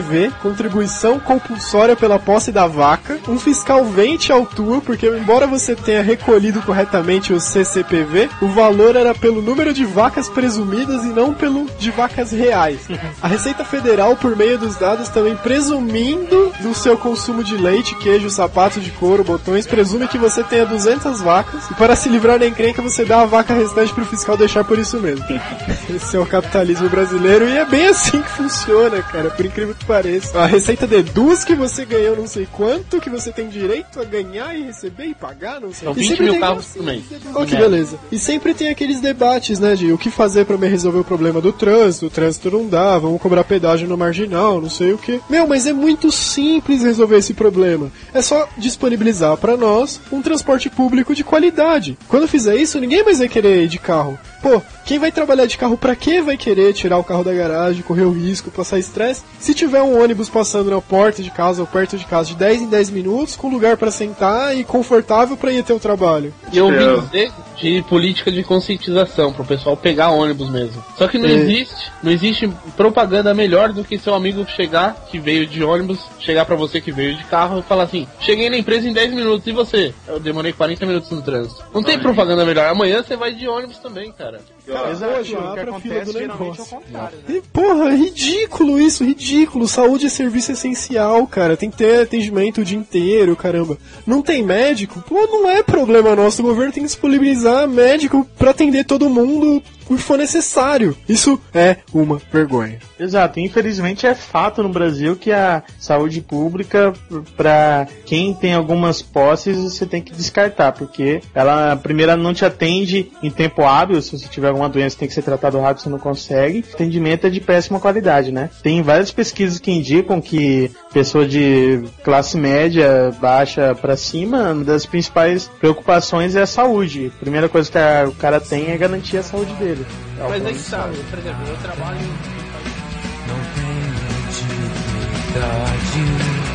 [0.00, 5.46] CCPV, contribuição compulsória pela posse da vaca, um fiscal vem e te autua, porque embora
[5.46, 11.08] você tenha recolhido corretamente o CCPV, o valor era pelo número de vacas presumidas e
[11.08, 12.80] não pelo de vacas reais.
[13.22, 18.30] A Receita Federal, por meio dos dados, também presumindo do seu consumo de leite, queijo,
[18.30, 22.46] sapato de couro, botões, presume que você tenha 200 vacas e para se livrar da
[22.46, 25.24] encrenca você dá a vaca restante pro fiscal deixar por isso mesmo.
[25.90, 29.84] Esse é o capitalismo brasileiro e é bem assim que funciona, cara, por incrível que
[29.90, 30.38] pareça.
[30.40, 34.56] A Receita deduz que você ganhou não sei quanto, que você tem direito a ganhar
[34.56, 35.84] e receber e pagar, não sei.
[35.88, 37.02] São E 20 sempre mil tem- carros por mês.
[37.34, 37.98] Oh, que beleza.
[38.12, 41.40] E sempre tem aqueles debates, né, de o que fazer pra me resolver o problema
[41.40, 45.20] do trânsito, o trânsito não dá, vamos cobrar pedágio no marginal, não sei o que.
[45.28, 47.90] Meu, mas é muito simples resolver esse problema.
[48.14, 51.98] É só disponibilizar pra nós um transporte público de qualidade.
[52.06, 54.16] Quando fizer isso, ninguém mais vai querer ir de carro.
[54.42, 57.82] Pô, quem vai trabalhar de carro pra que vai querer tirar o carro da garagem,
[57.82, 59.22] correr o risco, passar estresse?
[59.38, 62.62] Se tiver um ônibus passando na porta de casa ou perto de casa de 10
[62.62, 66.32] em 10 minutos, com lugar pra sentar e confortável pra ir até o trabalho.
[66.52, 67.30] E eu ouvi dizer
[67.60, 70.82] de política de conscientização, pro pessoal pegar ônibus mesmo.
[70.96, 71.32] Só que não É.
[71.32, 76.46] existe, não existe propaganda melhor do que seu amigo chegar, que veio de ônibus, chegar
[76.46, 79.46] pra você que veio de carro e falar assim: cheguei na empresa em 10 minutos,
[79.46, 79.92] e você?
[80.08, 81.62] Eu demorei 40 minutos no trânsito.
[81.74, 82.66] Não tem propaganda melhor.
[82.68, 84.29] Amanhã você vai de ônibus também, cara.
[84.30, 89.66] Cara, Exato, hoje o que acontece geralmente é o E, porra, é ridículo isso, ridículo.
[89.68, 91.56] Saúde é serviço essencial, cara.
[91.56, 93.78] Tem que ter atendimento o dia inteiro, caramba.
[94.06, 95.02] Não tem médico?
[95.02, 96.42] Pô, não é problema nosso.
[96.42, 100.96] O governo tem que disponibilizar médico pra atender todo mundo o que for necessário.
[101.08, 102.78] Isso é uma vergonha.
[102.98, 106.92] Exato, infelizmente é fato no Brasil que a saúde pública,
[107.36, 113.10] para quem tem algumas posses, você tem que descartar, porque ela, primeiro, não te atende
[113.22, 115.98] em tempo hábil, se você tiver alguma doença tem que ser tratado rápido, você não
[115.98, 116.64] consegue.
[116.70, 118.50] O atendimento é de péssima qualidade, né?
[118.62, 124.84] Tem várias pesquisas que indicam que pessoa de classe média, baixa para cima, uma das
[124.86, 127.12] principais preocupações é a saúde.
[127.16, 129.86] A primeira coisa que a- o cara tem é garantir a saúde dele.
[130.18, 131.98] É Mas aí que tá, por exemplo, eu trabalho.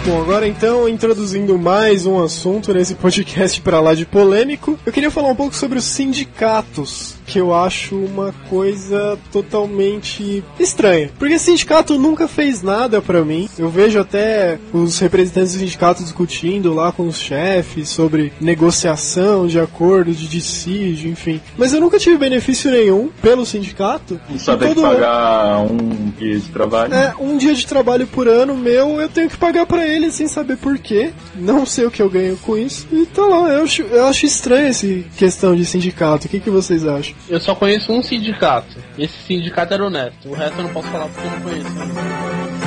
[0.06, 5.10] Bom, agora então, introduzindo mais um assunto nesse podcast pra lá de polêmico, eu queria
[5.10, 11.10] falar um pouco sobre os sindicatos, que eu acho uma coisa totalmente estranha.
[11.18, 13.50] Porque sindicato nunca fez nada pra mim.
[13.58, 19.60] Eu vejo até os representantes do sindicato discutindo lá com os chefes sobre negociação de
[19.60, 21.42] acordo, de dissídio, enfim.
[21.58, 24.20] Mas eu nunca tive benefício nenhum pelo sindicato.
[24.38, 26.94] Só tem que pagar um dia de trabalho.
[26.94, 30.28] é, um dia de trabalho por ano meu, eu tenho que pagar pra ele sem
[30.28, 31.12] saber porquê.
[31.36, 32.88] Não sei o que eu ganho com isso.
[32.92, 34.88] E tá lá, eu acho, eu acho estranho essa
[35.18, 36.28] questão de sindicato.
[36.28, 37.16] O que, que vocês acham?
[37.30, 38.78] Eu só conheço um sindicato.
[38.98, 40.30] Esse sindicato era honesto.
[40.30, 42.65] O resto eu não posso falar porque eu não conheço.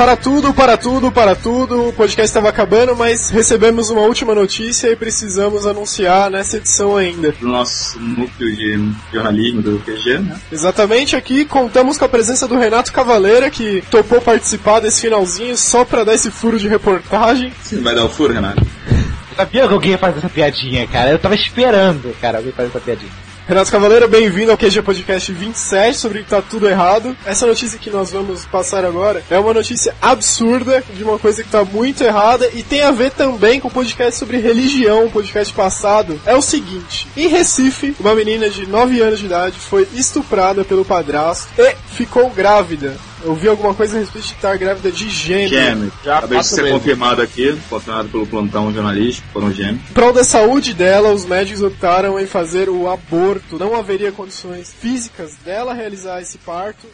[0.00, 1.88] Para tudo, para tudo, para tudo.
[1.88, 7.32] O podcast estava acabando, mas recebemos uma última notícia e precisamos anunciar nessa edição ainda.
[7.32, 10.40] Do nosso núcleo de jornalismo do QG, né?
[10.50, 15.84] Exatamente aqui contamos com a presença do Renato Cavaleira, que topou participar desse finalzinho só
[15.84, 17.52] pra dar esse furo de reportagem.
[17.62, 18.62] Você vai dar o furo, Renato?
[18.62, 21.10] Eu sabia que alguém ia fazer essa piadinha, cara.
[21.10, 23.12] Eu tava esperando, cara, alguém fazer essa piadinha.
[23.50, 27.16] Renato Cavaleira, bem-vindo ao QG Podcast 27 sobre que tá tudo errado.
[27.26, 31.50] Essa notícia que nós vamos passar agora é uma notícia absurda de uma coisa que
[31.50, 35.52] tá muito errada e tem a ver também com o podcast sobre religião, o podcast
[35.52, 36.20] passado.
[36.24, 40.84] É o seguinte: em Recife, uma menina de 9 anos de idade foi estuprada pelo
[40.84, 43.09] padrasto e ficou grávida.
[43.22, 45.48] Eu vi alguma coisa a respeito de estar grávida de gêmeo.
[45.48, 45.92] Gêmeo.
[46.06, 46.78] Acabei de ser meses.
[46.78, 49.80] confirmado aqui, confirmado pelo plantão jornalístico, foram gêmeos.
[49.90, 53.58] Em prol da saúde dela, os médicos optaram em fazer o aborto.
[53.58, 56.86] Não haveria condições físicas dela realizar esse parto.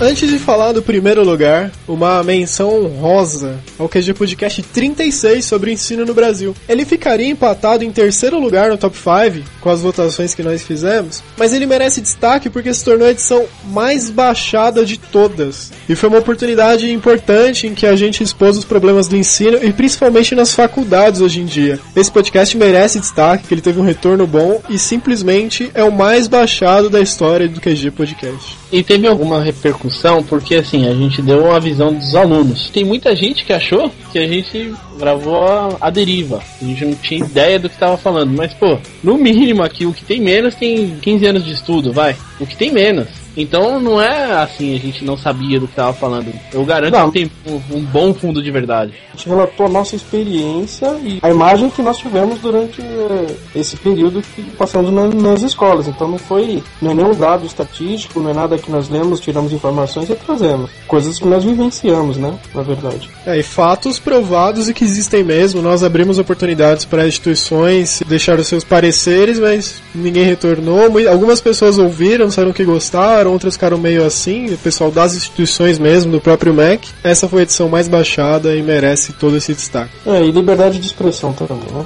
[0.00, 5.72] Antes de falar do primeiro lugar, uma menção honrosa ao QG Podcast 36 sobre o
[5.72, 6.54] ensino no Brasil.
[6.68, 11.22] Ele ficaria empatado em terceiro lugar no top 5, com as votações que nós fizemos,
[11.36, 15.70] mas ele merece destaque porque se tornou a edição mais baixada de todas.
[15.88, 19.72] E foi uma oportunidade importante em que a gente expôs os problemas do ensino e
[19.72, 21.78] principalmente nas faculdades hoje em dia.
[21.94, 26.26] Esse podcast merece destaque, que ele teve um retorno bom e simplesmente é o mais
[26.26, 28.63] baixado da história do QG Podcast.
[28.74, 32.70] E teve alguma repercussão, porque assim, a gente deu uma visão dos alunos.
[32.70, 36.42] Tem muita gente que achou que a gente gravou a, a deriva.
[36.60, 38.32] A gente não tinha ideia do que tava falando.
[38.36, 42.16] Mas, pô, no mínimo aqui, o que tem menos tem 15 anos de estudo, vai.
[42.40, 43.06] O que tem menos.
[43.36, 46.32] Então não é assim, a gente não sabia do que tava falando.
[46.52, 47.10] Eu garanto Não.
[47.10, 48.92] que tem um, um bom fundo de verdade.
[49.12, 53.76] A gente relatou a nossa experiência e a imagem que nós tivemos durante eh, esse
[53.76, 55.88] período que passamos na- nas escolas.
[55.88, 59.52] Então não foi não é nenhum dado estatístico, não é nada que nós lemos, tiramos
[59.52, 60.70] informações e trazemos.
[60.86, 62.34] Coisas que nós vivenciamos, né?
[62.54, 63.08] Na verdade.
[63.26, 65.60] É, e fatos provados e que existem mesmo.
[65.62, 70.84] Nós abrimos oportunidades para instituições deixar os seus pareceres, mas ninguém retornou.
[71.08, 74.52] Algumas pessoas ouviram, disseram que gostaram, outras ficaram meio assim.
[74.52, 76.88] O pessoal das instituições mesmo, do próprio MEC.
[77.02, 79.92] Essa foi a edição mais baixada e merece todo esse destaque.
[80.06, 81.84] É, e liberdade de expressão também, né?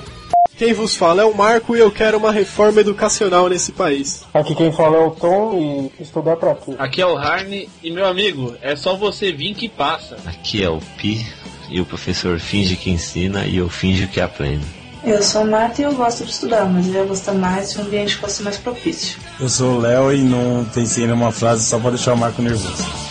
[0.59, 4.25] Quem vos fala é o Marco e eu quero uma reforma educacional nesse país.
[4.35, 6.73] Aqui quem fala é o Tom e estudar pra quê?
[6.77, 10.17] Aqui é o Harney e meu amigo, é só você vir que passa.
[10.27, 11.25] Aqui é o Pi
[11.71, 14.78] e o professor finge que ensina e eu finjo que aprendo.
[15.05, 17.83] Eu sou Marta e eu gosto de estudar, mas eu ia gostar mais se o
[17.83, 19.19] ambiente fosse mais propício.
[19.39, 23.08] Eu sou o Léo e não pensei numa frase só pra deixar o Marco nervoso.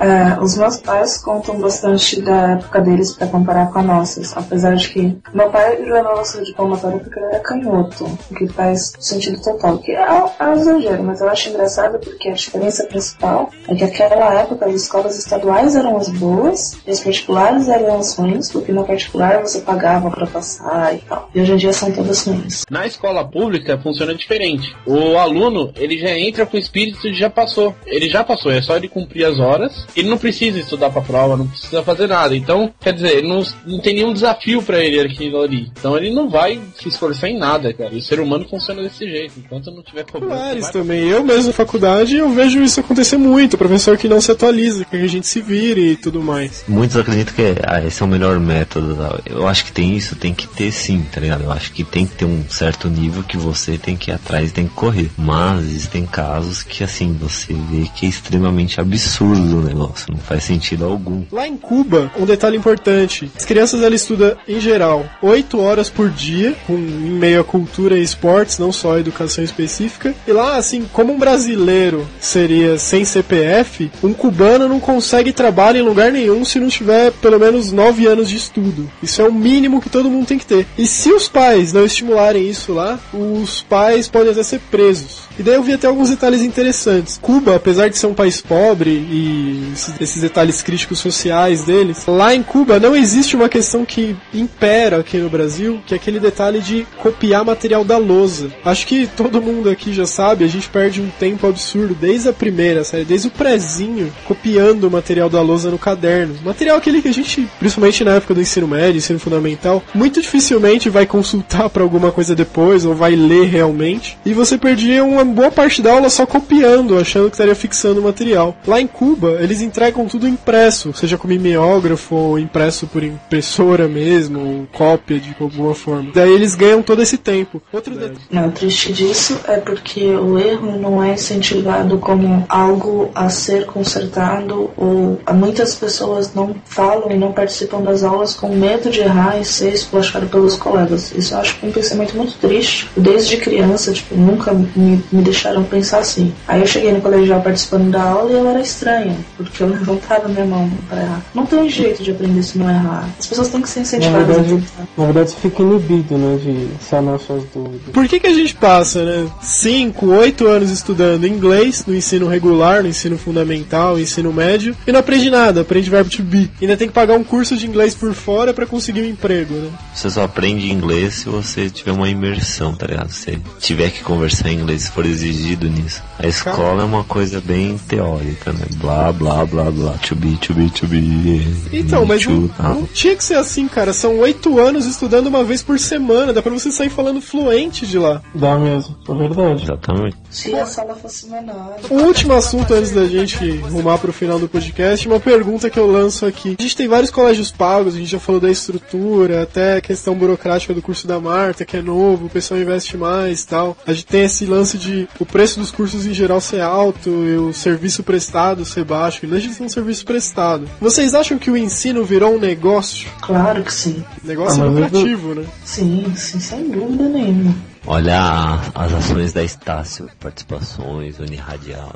[0.00, 4.74] É, os meus pais contam bastante da época deles pra comparar com a nossa, apesar
[4.74, 9.40] de que meu pai levava saúde palmatória porque ele era canhoto, o que faz sentido
[9.42, 13.74] total, que é, é um exagero, mas eu acho engraçado porque a diferença principal é
[13.74, 18.50] que naquela época as escolas estaduais eram as boas e as particulares eram as ruins,
[18.50, 21.28] porque na particular você pagava pra passar e tal.
[21.34, 22.62] E hoje em dia são todas ruins.
[22.70, 24.74] Na escola pública funciona diferente.
[24.86, 27.74] O aluno, ele já entra com o espírito de já passou.
[27.86, 29.63] Ele já passou, é só ele cumprir as horas.
[29.96, 32.36] Ele não precisa estudar pra prova, não precisa fazer nada.
[32.36, 35.70] Então, quer dizer, não, não tem nenhum desafio pra ele aquilo ali.
[35.78, 37.94] Então ele não vai se esforçar em nada, cara.
[37.94, 39.34] E o ser humano funciona desse jeito.
[39.38, 40.34] Enquanto não tiver problema.
[40.36, 41.08] Claro, também.
[41.08, 43.58] Eu mesmo na faculdade eu vejo isso acontecer muito.
[43.58, 46.64] Professor que não se atualiza, que a gente se vire e tudo mais.
[46.66, 48.96] Muitos acreditam que ah, esse é o melhor método.
[49.26, 51.44] Eu acho que tem isso, tem que ter sim, tá ligado?
[51.44, 54.50] Eu acho que tem que ter um certo nível que você tem que ir atrás
[54.50, 55.10] e tem que correr.
[55.16, 60.44] Mas existem casos que, assim, você vê que é extremamente absurdo o negócio, não faz
[60.44, 61.22] sentido algum.
[61.30, 66.10] Lá em Cuba, um detalhe importante: as crianças elas estudam, em geral, 8 horas por
[66.10, 70.14] dia, com, em meio à cultura e esportes, não só educação específica.
[70.26, 75.82] E lá, assim, como um brasileiro seria sem CPF, um cubano não consegue trabalho em
[75.82, 78.90] lugar nenhum se não tiver pelo menos 9 anos de estudo.
[79.02, 80.66] Isso é o mínimo que todo mundo tem que ter.
[80.76, 85.22] E se os pais não estimularem isso lá, os pais podem até ser presos.
[85.38, 87.18] E daí eu vi até alguns detalhes interessantes.
[87.20, 92.42] Cuba, apesar de ser um país pobre e esses, detalhes críticos sociais deles, lá em
[92.42, 96.86] Cuba não existe uma questão que impera aqui no Brasil, que é aquele detalhe de
[96.98, 98.50] copiar material da lousa.
[98.64, 102.32] Acho que todo mundo aqui já sabe, a gente perde um tempo absurdo desde a
[102.32, 106.36] primeira série, desde o prezinho, copiando o material da lousa no caderno.
[106.44, 110.88] Material aquele que a gente, principalmente na época do ensino médio, ensino fundamental, muito dificilmente
[110.88, 114.16] vai consultar para alguma coisa depois ou vai ler realmente.
[114.24, 118.04] E você perdia uma boa parte da aula só copiando, achando que estaria fixando o
[118.04, 118.56] material.
[118.66, 124.40] Lá em Cuba, eles entregam tudo impresso, seja com mimeógrafo ou impresso por impressora mesmo,
[124.40, 126.10] ou cópia de alguma forma.
[126.14, 127.62] Daí eles ganham todo esse tempo.
[127.72, 128.18] Outro detalhe.
[128.30, 133.66] Não, o triste disso é porque o erro não é incentivado como algo a ser
[133.66, 139.38] consertado ou muitas pessoas não falam e não participam das aulas com medo de errar
[139.40, 141.12] e ser esculachado pelos colegas.
[141.12, 142.88] Isso eu acho um pensamento muito triste.
[142.96, 146.32] Desde criança, tipo, nunca me, me deixaram pensar assim.
[146.48, 150.28] Aí eu cheguei no colegial participando da aula e eu era estranha, porque eu levantava
[150.28, 151.22] minha mão pra errar.
[151.34, 153.08] Não tem jeito de aprender se não errar.
[153.18, 154.88] As pessoas têm que ser Na incentivadas a verdade, tentar.
[154.96, 156.38] na verdade você fica inibido, né?
[156.42, 157.80] De sanar suas dúvidas.
[157.92, 159.26] Por que, que a gente passa, né?
[159.40, 164.92] 5, 8 anos estudando inglês no ensino regular, no ensino fundamental, no ensino médio, e
[164.92, 166.50] não aprende nada, aprende verbo to be.
[166.60, 169.70] Ainda tem que pagar um curso de inglês por fora para conseguir um emprego, né?
[169.94, 173.10] Você só aprende inglês se você tiver uma imersão, tá ligado?
[173.12, 176.02] Se tiver que conversar em inglês, se for for exigido nisso.
[176.18, 178.64] A escola é uma coisa bem teórica, né?
[178.76, 179.92] Blá, blá, blá, blá.
[180.08, 181.46] To be, to be, to be.
[181.72, 183.92] Então, mas não, não tinha que ser assim, cara.
[183.92, 186.32] São oito anos estudando uma vez por semana.
[186.32, 188.22] Dá pra você sair falando fluente de lá.
[188.34, 189.64] Dá mesmo, é verdade.
[189.64, 190.16] Exatamente.
[190.30, 191.76] Se a sala fosse menor.
[191.90, 195.90] O último assunto antes da gente rumar pro final do podcast, uma pergunta que eu
[195.90, 196.56] lanço aqui.
[196.58, 200.14] A gente tem vários colégios pagos, a gente já falou da estrutura, até a questão
[200.14, 203.76] burocrática do curso da Marta, que é novo, o pessoal investe mais e tal.
[203.86, 207.36] A gente tem esse lance de o preço dos cursos em geral ser alto e
[207.36, 209.24] o serviço prestado ser baixo.
[209.24, 210.68] E ser um serviço prestado.
[210.80, 213.08] Vocês acham que o ensino virou um negócio?
[213.20, 214.02] Claro que sim.
[214.22, 215.44] Negócio Ah, lucrativo, né?
[215.64, 217.54] Sim, sim, sem dúvida nenhuma.
[217.86, 221.94] Olha as ações da Estácio, participações, Uniradial.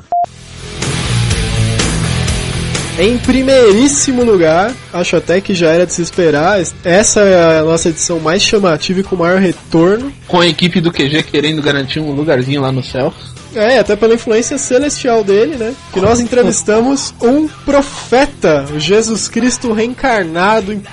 [2.99, 7.87] Em primeiríssimo lugar, acho até que já era de se esperar, essa é a nossa
[7.87, 10.11] edição mais chamativa e com maior retorno.
[10.27, 13.13] Com a equipe do QG querendo garantir um lugarzinho lá no céu.
[13.55, 15.73] É, até pela influência celestial dele, né?
[15.91, 20.73] Que nós entrevistamos um profeta, Jesus Cristo reencarnado.
[20.73, 20.83] Em,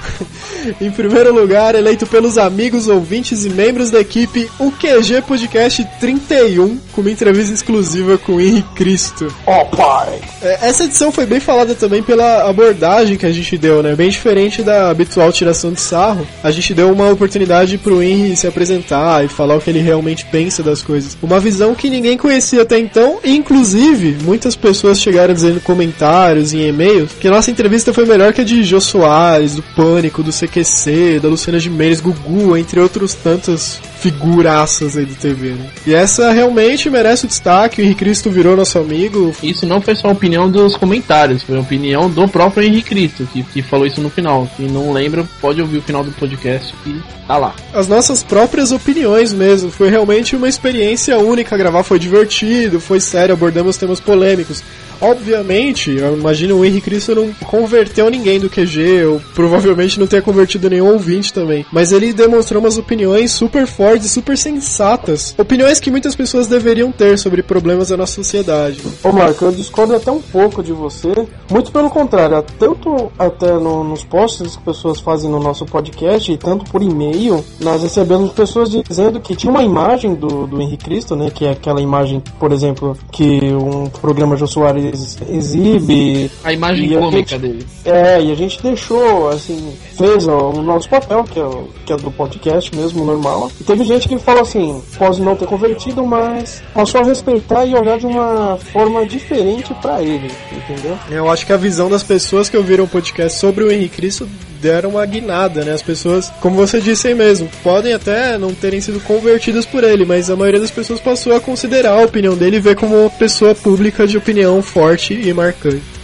[0.80, 6.78] em primeiro lugar, eleito pelos amigos, ouvintes e membros da equipe, o QG Podcast 31,
[6.92, 9.32] com uma entrevista exclusiva com o Henrique Cristo.
[9.46, 10.20] Ó, pai!
[10.42, 13.94] É, Essa edição foi bem falada também pela abordagem que a gente deu, né?
[13.94, 16.26] Bem diferente da habitual tiração de sarro.
[16.42, 20.24] A gente deu uma oportunidade pro Henry se apresentar e falar o que ele realmente
[20.26, 21.16] pensa das coisas.
[21.22, 26.68] Uma visão que ninguém conhecia até então, e inclusive muitas pessoas chegaram dizendo comentários em
[26.68, 31.20] e-mails que nossa entrevista foi melhor que a de Jô Soares, do Pânico, do CQC,
[31.20, 33.80] da Luciana Gimenez, Gugu, entre outros tantos
[34.10, 35.66] figuraças aí do TV, né?
[35.86, 39.96] E essa realmente merece o destaque, o Henrique Cristo virou nosso amigo, Isso não foi
[39.96, 43.86] só a opinião dos comentários, foi a opinião do próprio Henrique Cristo, que, que falou
[43.86, 44.48] isso no final.
[44.56, 47.54] Quem não lembra, pode ouvir o final do podcast que tá lá.
[47.74, 49.70] as nossas próprias opiniões mesmo.
[49.70, 54.62] Foi realmente uma experiência única gravar, foi divertido, foi sério, abordamos temas polêmicos.
[55.00, 60.22] Obviamente, eu imagino o Henrique Cristo não converteu ninguém do QG, ou provavelmente não tenha
[60.22, 61.66] convertido nenhum ouvinte também.
[61.72, 65.34] Mas ele demonstrou umas opiniões super fortes super sensatas.
[65.38, 68.80] Opiniões que muitas pessoas deveriam ter sobre problemas da nossa sociedade.
[69.02, 71.12] Ô Marco, eu discordo até um pouco de você.
[71.50, 76.36] Muito pelo contrário, tanto até no- nos posts que pessoas fazem no nosso podcast e
[76.36, 81.14] tanto por e-mail, nós recebemos pessoas dizendo que tinha uma imagem do, do Henrique Cristo,
[81.16, 81.30] né?
[81.34, 84.85] Que é aquela imagem, por exemplo, que um programa Soares
[85.28, 86.30] exibe.
[86.44, 87.66] A imagem cômica gente- dele.
[87.84, 91.92] É, e a gente deixou, assim, fez ó, o nosso papel, que é, o, que
[91.92, 93.50] é do podcast mesmo, normal.
[93.60, 97.74] E teve gente que falou assim, pode não ter convertido, mas passou a respeitar e
[97.74, 100.96] olhar de uma forma diferente pra ele, entendeu?
[101.10, 104.28] Eu acho que a visão das pessoas que ouviram o podcast sobre o Henrique Cristo
[104.60, 105.72] deram uma guinada, né?
[105.72, 110.04] As pessoas, como você disse aí mesmo, podem até não terem sido convertidas por ele,
[110.04, 113.10] mas a maioria das pessoas passou a considerar a opinião dele e ver como uma
[113.10, 115.96] pessoa pública de opinião forte e marcante.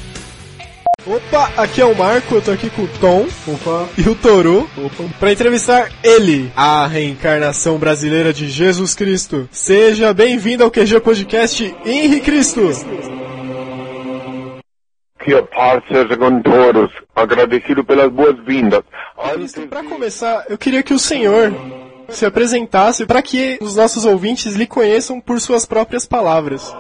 [1.05, 3.88] Opa, aqui é o Marco, eu tô aqui com o Tom Opa.
[3.98, 4.70] e o Toru
[5.18, 9.48] pra entrevistar ele, a reencarnação brasileira de Jesus Cristo.
[9.50, 12.70] Seja bem-vindo ao QG Podcast Henrique Cristo.
[15.25, 16.91] Que a paz seja com todos.
[17.14, 18.83] Agradecido pelas boas-vindas.
[19.35, 21.53] Antes Para começar, eu queria que o senhor
[22.09, 26.75] se apresentasse para que os nossos ouvintes lhe conheçam por suas próprias palavras.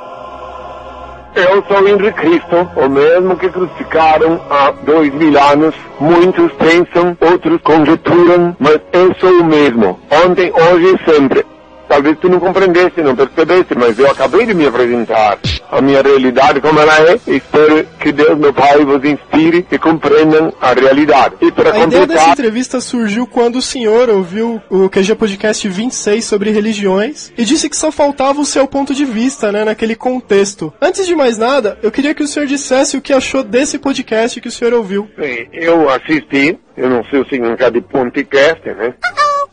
[1.34, 5.74] Eu sou Henrique Cristo, o mesmo que crucificaram há dois mil anos.
[5.98, 9.98] Muitos pensam, outros conjecturam, mas eu sou o mesmo.
[10.26, 11.46] Ontem, hoje e sempre.
[11.92, 15.38] Talvez tu não compreendesse, não percebesse, mas eu acabei de me apresentar.
[15.70, 20.54] A minha realidade como ela é, espero que Deus, meu Pai, vos inspire e compreendam
[20.58, 21.34] a realidade.
[21.42, 25.68] E para A ideia dessa completar, entrevista surgiu quando o senhor ouviu o QG Podcast
[25.68, 29.94] 26 sobre religiões e disse que só faltava o seu ponto de vista, né, naquele
[29.94, 30.72] contexto.
[30.80, 34.40] Antes de mais nada, eu queria que o senhor dissesse o que achou desse podcast
[34.40, 35.10] que o senhor ouviu.
[35.14, 38.94] Bem, eu assisti, eu não sei o significado de podcast, né?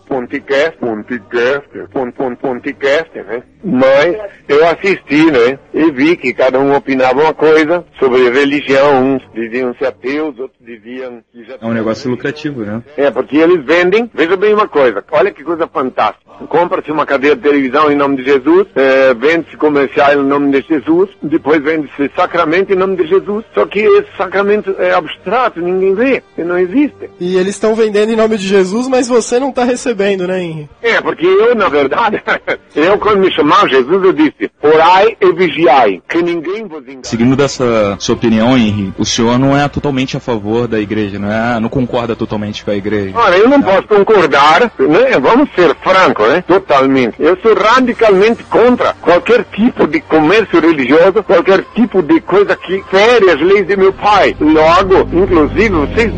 [0.09, 3.43] Podcast, podcast, pon, pon, podcast, né?
[3.63, 5.59] Mas eu assisti, né?
[5.71, 9.03] E vi que cada um opinava uma coisa sobre religião.
[9.03, 12.81] Uns diziam ser ateus, outros diziam que já É um negócio lucrativo, né?
[12.97, 16.27] é, porque eles vendem, veja bem uma coisa, olha que coisa fantástica.
[16.47, 20.65] Compra-se uma cadeira de televisão em nome de Jesus, eh, vende-se comercial em nome de
[20.65, 23.43] Jesus, depois vende-se sacramento em nome de Jesus.
[23.53, 27.09] Só que esse sacramento é abstrato, ninguém vê, e não existe.
[27.19, 30.41] E eles estão vendendo em nome de Jesus, mas você não está recebendo recebendo, né,
[30.41, 30.69] Henry?
[30.81, 32.21] É, porque eu, na verdade,
[32.75, 37.01] eu quando me chamava Jesus, eu disse, orai e vigiai, que ninguém vos engane.
[37.03, 41.31] Seguindo dessa sua opinião, Henry, o senhor não é totalmente a favor da igreja, não
[41.31, 41.59] é?
[41.59, 43.11] Não concorda totalmente com a igreja.
[43.15, 45.19] Olha, eu não posso concordar, né?
[45.21, 46.43] Vamos ser francos, né?
[46.47, 47.15] Totalmente.
[47.19, 53.29] Eu sou radicalmente contra qualquer tipo de comércio religioso, qualquer tipo de coisa que fere
[53.29, 54.35] as leis de meu pai.
[54.39, 56.11] Logo, inclusive, vocês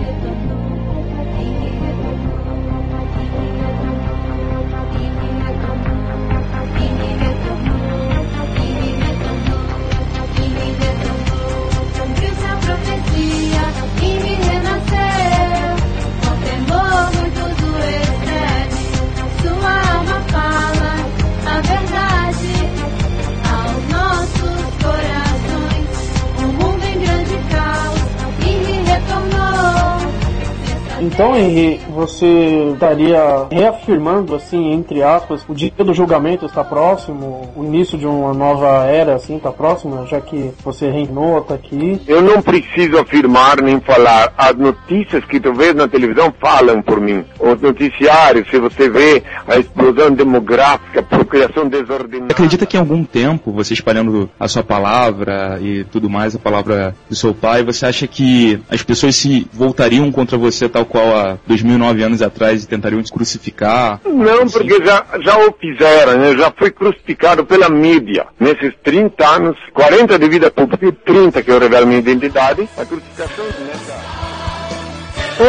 [31.02, 37.64] Então, Henry, você estaria reafirmando, assim, entre aspas, o dia do julgamento está próximo, o
[37.64, 42.00] início de uma nova era, assim, está próximo, já que você reinou, está aqui.
[42.08, 44.32] Eu não preciso afirmar nem falar.
[44.38, 47.26] As notícias que tu vês na televisão falam por mim.
[47.40, 52.32] Os noticiários, se você vê a explosão demográfica, a procriação desordenada.
[52.32, 56.96] Acredita que em algum tempo, você espalhando a sua palavra e tudo mais, a palavra
[57.10, 61.38] do seu pai, você acha que as pessoas se voltariam contra você tal qual há
[61.48, 64.02] 2009 anos atrás e tentariam te crucificar?
[64.04, 66.36] Não, porque já, já o fizeram, né?
[66.36, 68.28] já fui crucificado pela mídia.
[68.38, 72.84] Nesses 30 anos, 40 de vida pública e 30 que eu revelo minha identidade, a
[72.84, 73.91] crucificação nessa...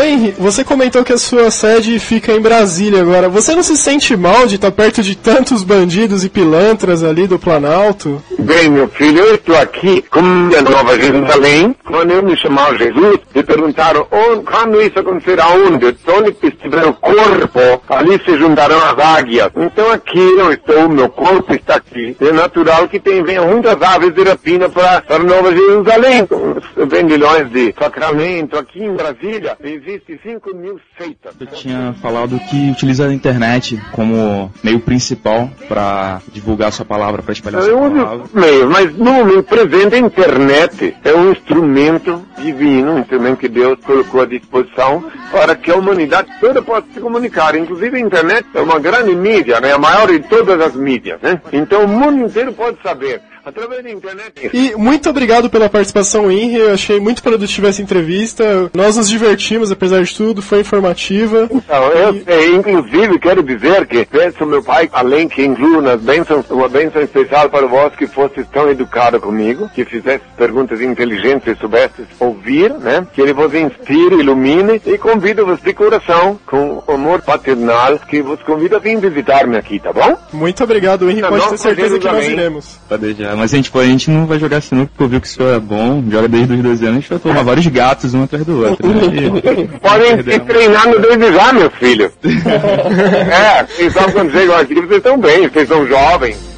[0.01, 3.28] Henry, você comentou que a sua sede fica em Brasília agora.
[3.28, 7.38] Você não se sente mal de estar perto de tantos bandidos e pilantras ali do
[7.38, 8.22] Planalto?
[8.38, 11.74] Bem, meu filho, eu estou aqui com a Nova Jerusalém.
[11.84, 15.97] Quando eu me chamava Jesus, me perguntaram onde, quando isso acontecerá, onde?
[16.09, 19.51] Onde estiver o corpo, ali se juntarão as águias.
[19.57, 22.16] Então aqui eu estou, meu corpo está aqui.
[22.20, 26.28] É natural que tem, muitas aves de rapina para, para Nova Jerusalém.
[26.30, 31.35] Os vendilhões de Sacramento, aqui em Brasília, existe 5 mil seitas.
[31.39, 37.33] Eu tinha falado que utiliza a internet como meio principal para divulgar sua palavra, para
[37.33, 38.26] espalhar Eu sua uso palavra.
[38.33, 43.78] meios, mas no momento presente a internet é um instrumento divino, um instrumento que Deus
[43.85, 47.57] colocou à disposição para que a humanidade toda possa se comunicar.
[47.57, 49.72] Inclusive a internet é uma grande mídia, né?
[49.72, 51.20] a maior de todas as mídias.
[51.20, 51.41] Né?
[51.53, 53.20] Então o mundo inteiro pode saber.
[53.45, 54.51] Através da internet.
[54.53, 56.57] E muito obrigado pela participação, Henry.
[56.57, 58.70] Eu achei muito produtiva essa entrevista.
[58.72, 61.49] Nós nos divertimos, apesar de tudo, foi informativa.
[61.51, 66.01] Então, eu, eh, inclusive, quero dizer que peço ao meu pai, além que incluo nas
[66.01, 71.57] bênçãos, uma bênção especial para vós que fostes tão educado comigo, que fizestes perguntas inteligentes
[71.57, 73.07] e soubestes ouvir, né?
[73.12, 78.76] Que ele vos inspire, ilumine e convido-vos de coração, com amor paternal, que vos convido
[78.76, 80.16] a vir visitar-me aqui, tá bom?
[80.32, 81.22] Muito obrigado, Henry.
[81.22, 82.78] Na Pode ter certeza que nós iremos.
[82.88, 83.37] Pode já.
[83.37, 85.30] Mas a gente, pô, a gente não vai jogar sinuca porque eu vi que o
[85.30, 88.22] senhor é bom, joga desde os 12 anos, a gente vai tomar vários gatos um
[88.22, 88.89] atrás do outro.
[88.89, 89.03] Né?
[89.05, 92.12] E- Podem se treinar no já, meu filho.
[92.24, 96.53] é, vocês sabem quando chegam aqui, vocês estão bem, vocês são jovens.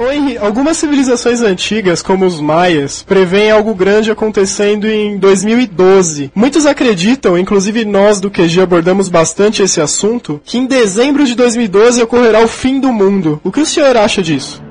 [0.00, 6.30] Henry, algumas civilizações antigas, como os maias, preveem algo grande acontecendo em 2012.
[6.36, 12.00] Muitos acreditam, inclusive nós do QG abordamos bastante esse assunto, que em dezembro de 2012
[12.00, 13.40] ocorrerá o fim do mundo.
[13.42, 14.62] O que o senhor acha disso?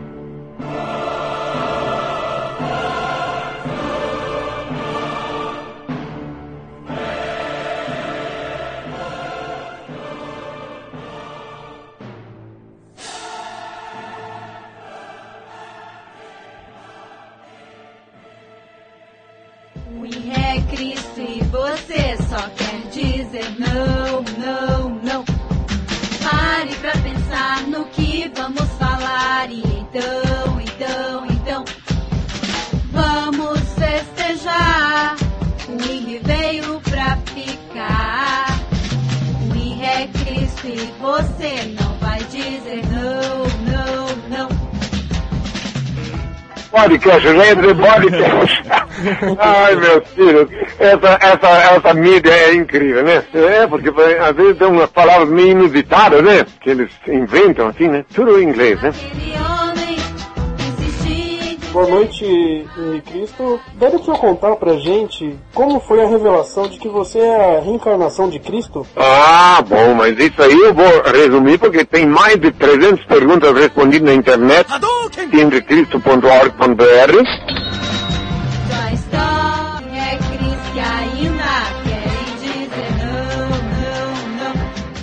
[40.78, 44.68] E você não vai dizer não, não, não.
[46.70, 48.64] Podcast, gente, podcast.
[49.40, 50.48] Ai, meus filhos,
[50.78, 53.24] essa, essa, essa mídia é incrível, né?
[53.34, 56.46] É, porque às vezes tem umas palavras meio inusitadas, né?
[56.62, 58.06] Que eles inventam assim, né?
[58.14, 58.94] Tudo em inglês, né?
[61.78, 63.60] Boa noite, Henrique Cristo.
[63.76, 67.62] Deve o senhor contar pra gente como foi a revelação de que você é a
[67.62, 68.84] reencarnação de Cristo?
[68.96, 74.10] Ah, bom, mas isso aí eu vou resumir porque tem mais de 300 perguntas respondidas
[74.10, 74.68] na internet.
[75.32, 77.14] henricristo.org.br
[79.12, 79.37] Só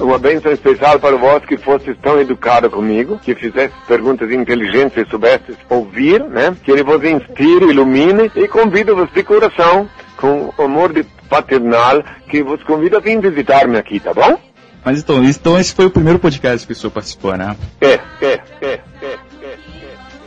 [0.01, 5.11] uma bênção especial para vós que fostes tão educado comigo, que fizeste perguntas inteligentes e
[5.11, 6.57] soubestes ouvir, né?
[6.62, 12.62] Que ele vos inspire, ilumine e convido-vos de coração, com amor de paternal, que vos
[12.62, 14.38] convido a vir visitar-me aqui, tá bom?
[14.84, 17.57] Mas então, então esse foi o primeiro podcast que o senhor participou, né?
[17.80, 19.18] É, é, é, é.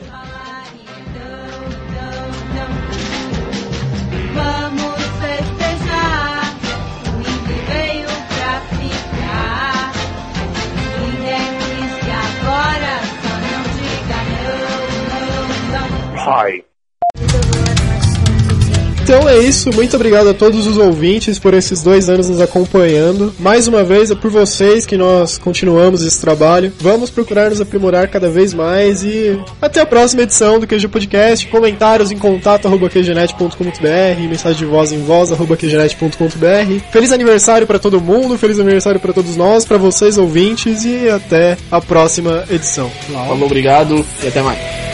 [0.09, 0.46] Vamos
[16.27, 16.61] Pai.
[19.01, 23.33] Então é isso, muito obrigado a todos os ouvintes por esses dois anos nos acompanhando.
[23.39, 26.73] Mais uma vez é por vocês que nós continuamos esse trabalho.
[26.81, 31.47] Vamos procurar nos aprimorar cada vez mais e até a próxima edição do QG Podcast.
[31.47, 36.91] Comentários em contato arroba qgenet.com.br, mensagem de voz em voz arroba qgenet.com.br.
[36.91, 41.57] Feliz aniversário para todo mundo, feliz aniversário para todos nós, para vocês ouvintes e até
[41.71, 42.89] a próxima edição.
[43.13, 44.86] Falou, obrigado e até mais.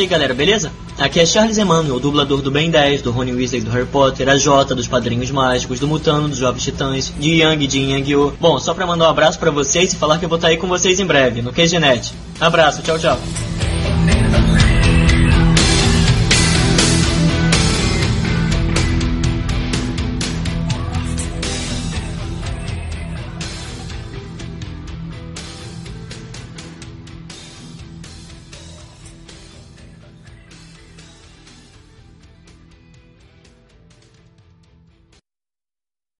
[0.00, 0.72] Aí galera, beleza?
[0.98, 4.28] Aqui é Charles Emmanuel, o dublador do Ben 10, do Rony Weasley do Harry Potter,
[4.28, 8.32] a Jota dos Padrinhos Mágicos, do Mutano, dos Jovens Titãs, de Yang de Yang-Oh.
[8.40, 10.56] Bom, só pra mandar um abraço pra vocês e falar que eu vou estar aí
[10.56, 12.12] com vocês em breve, no QGNet.
[12.40, 13.18] Abraço, tchau, tchau.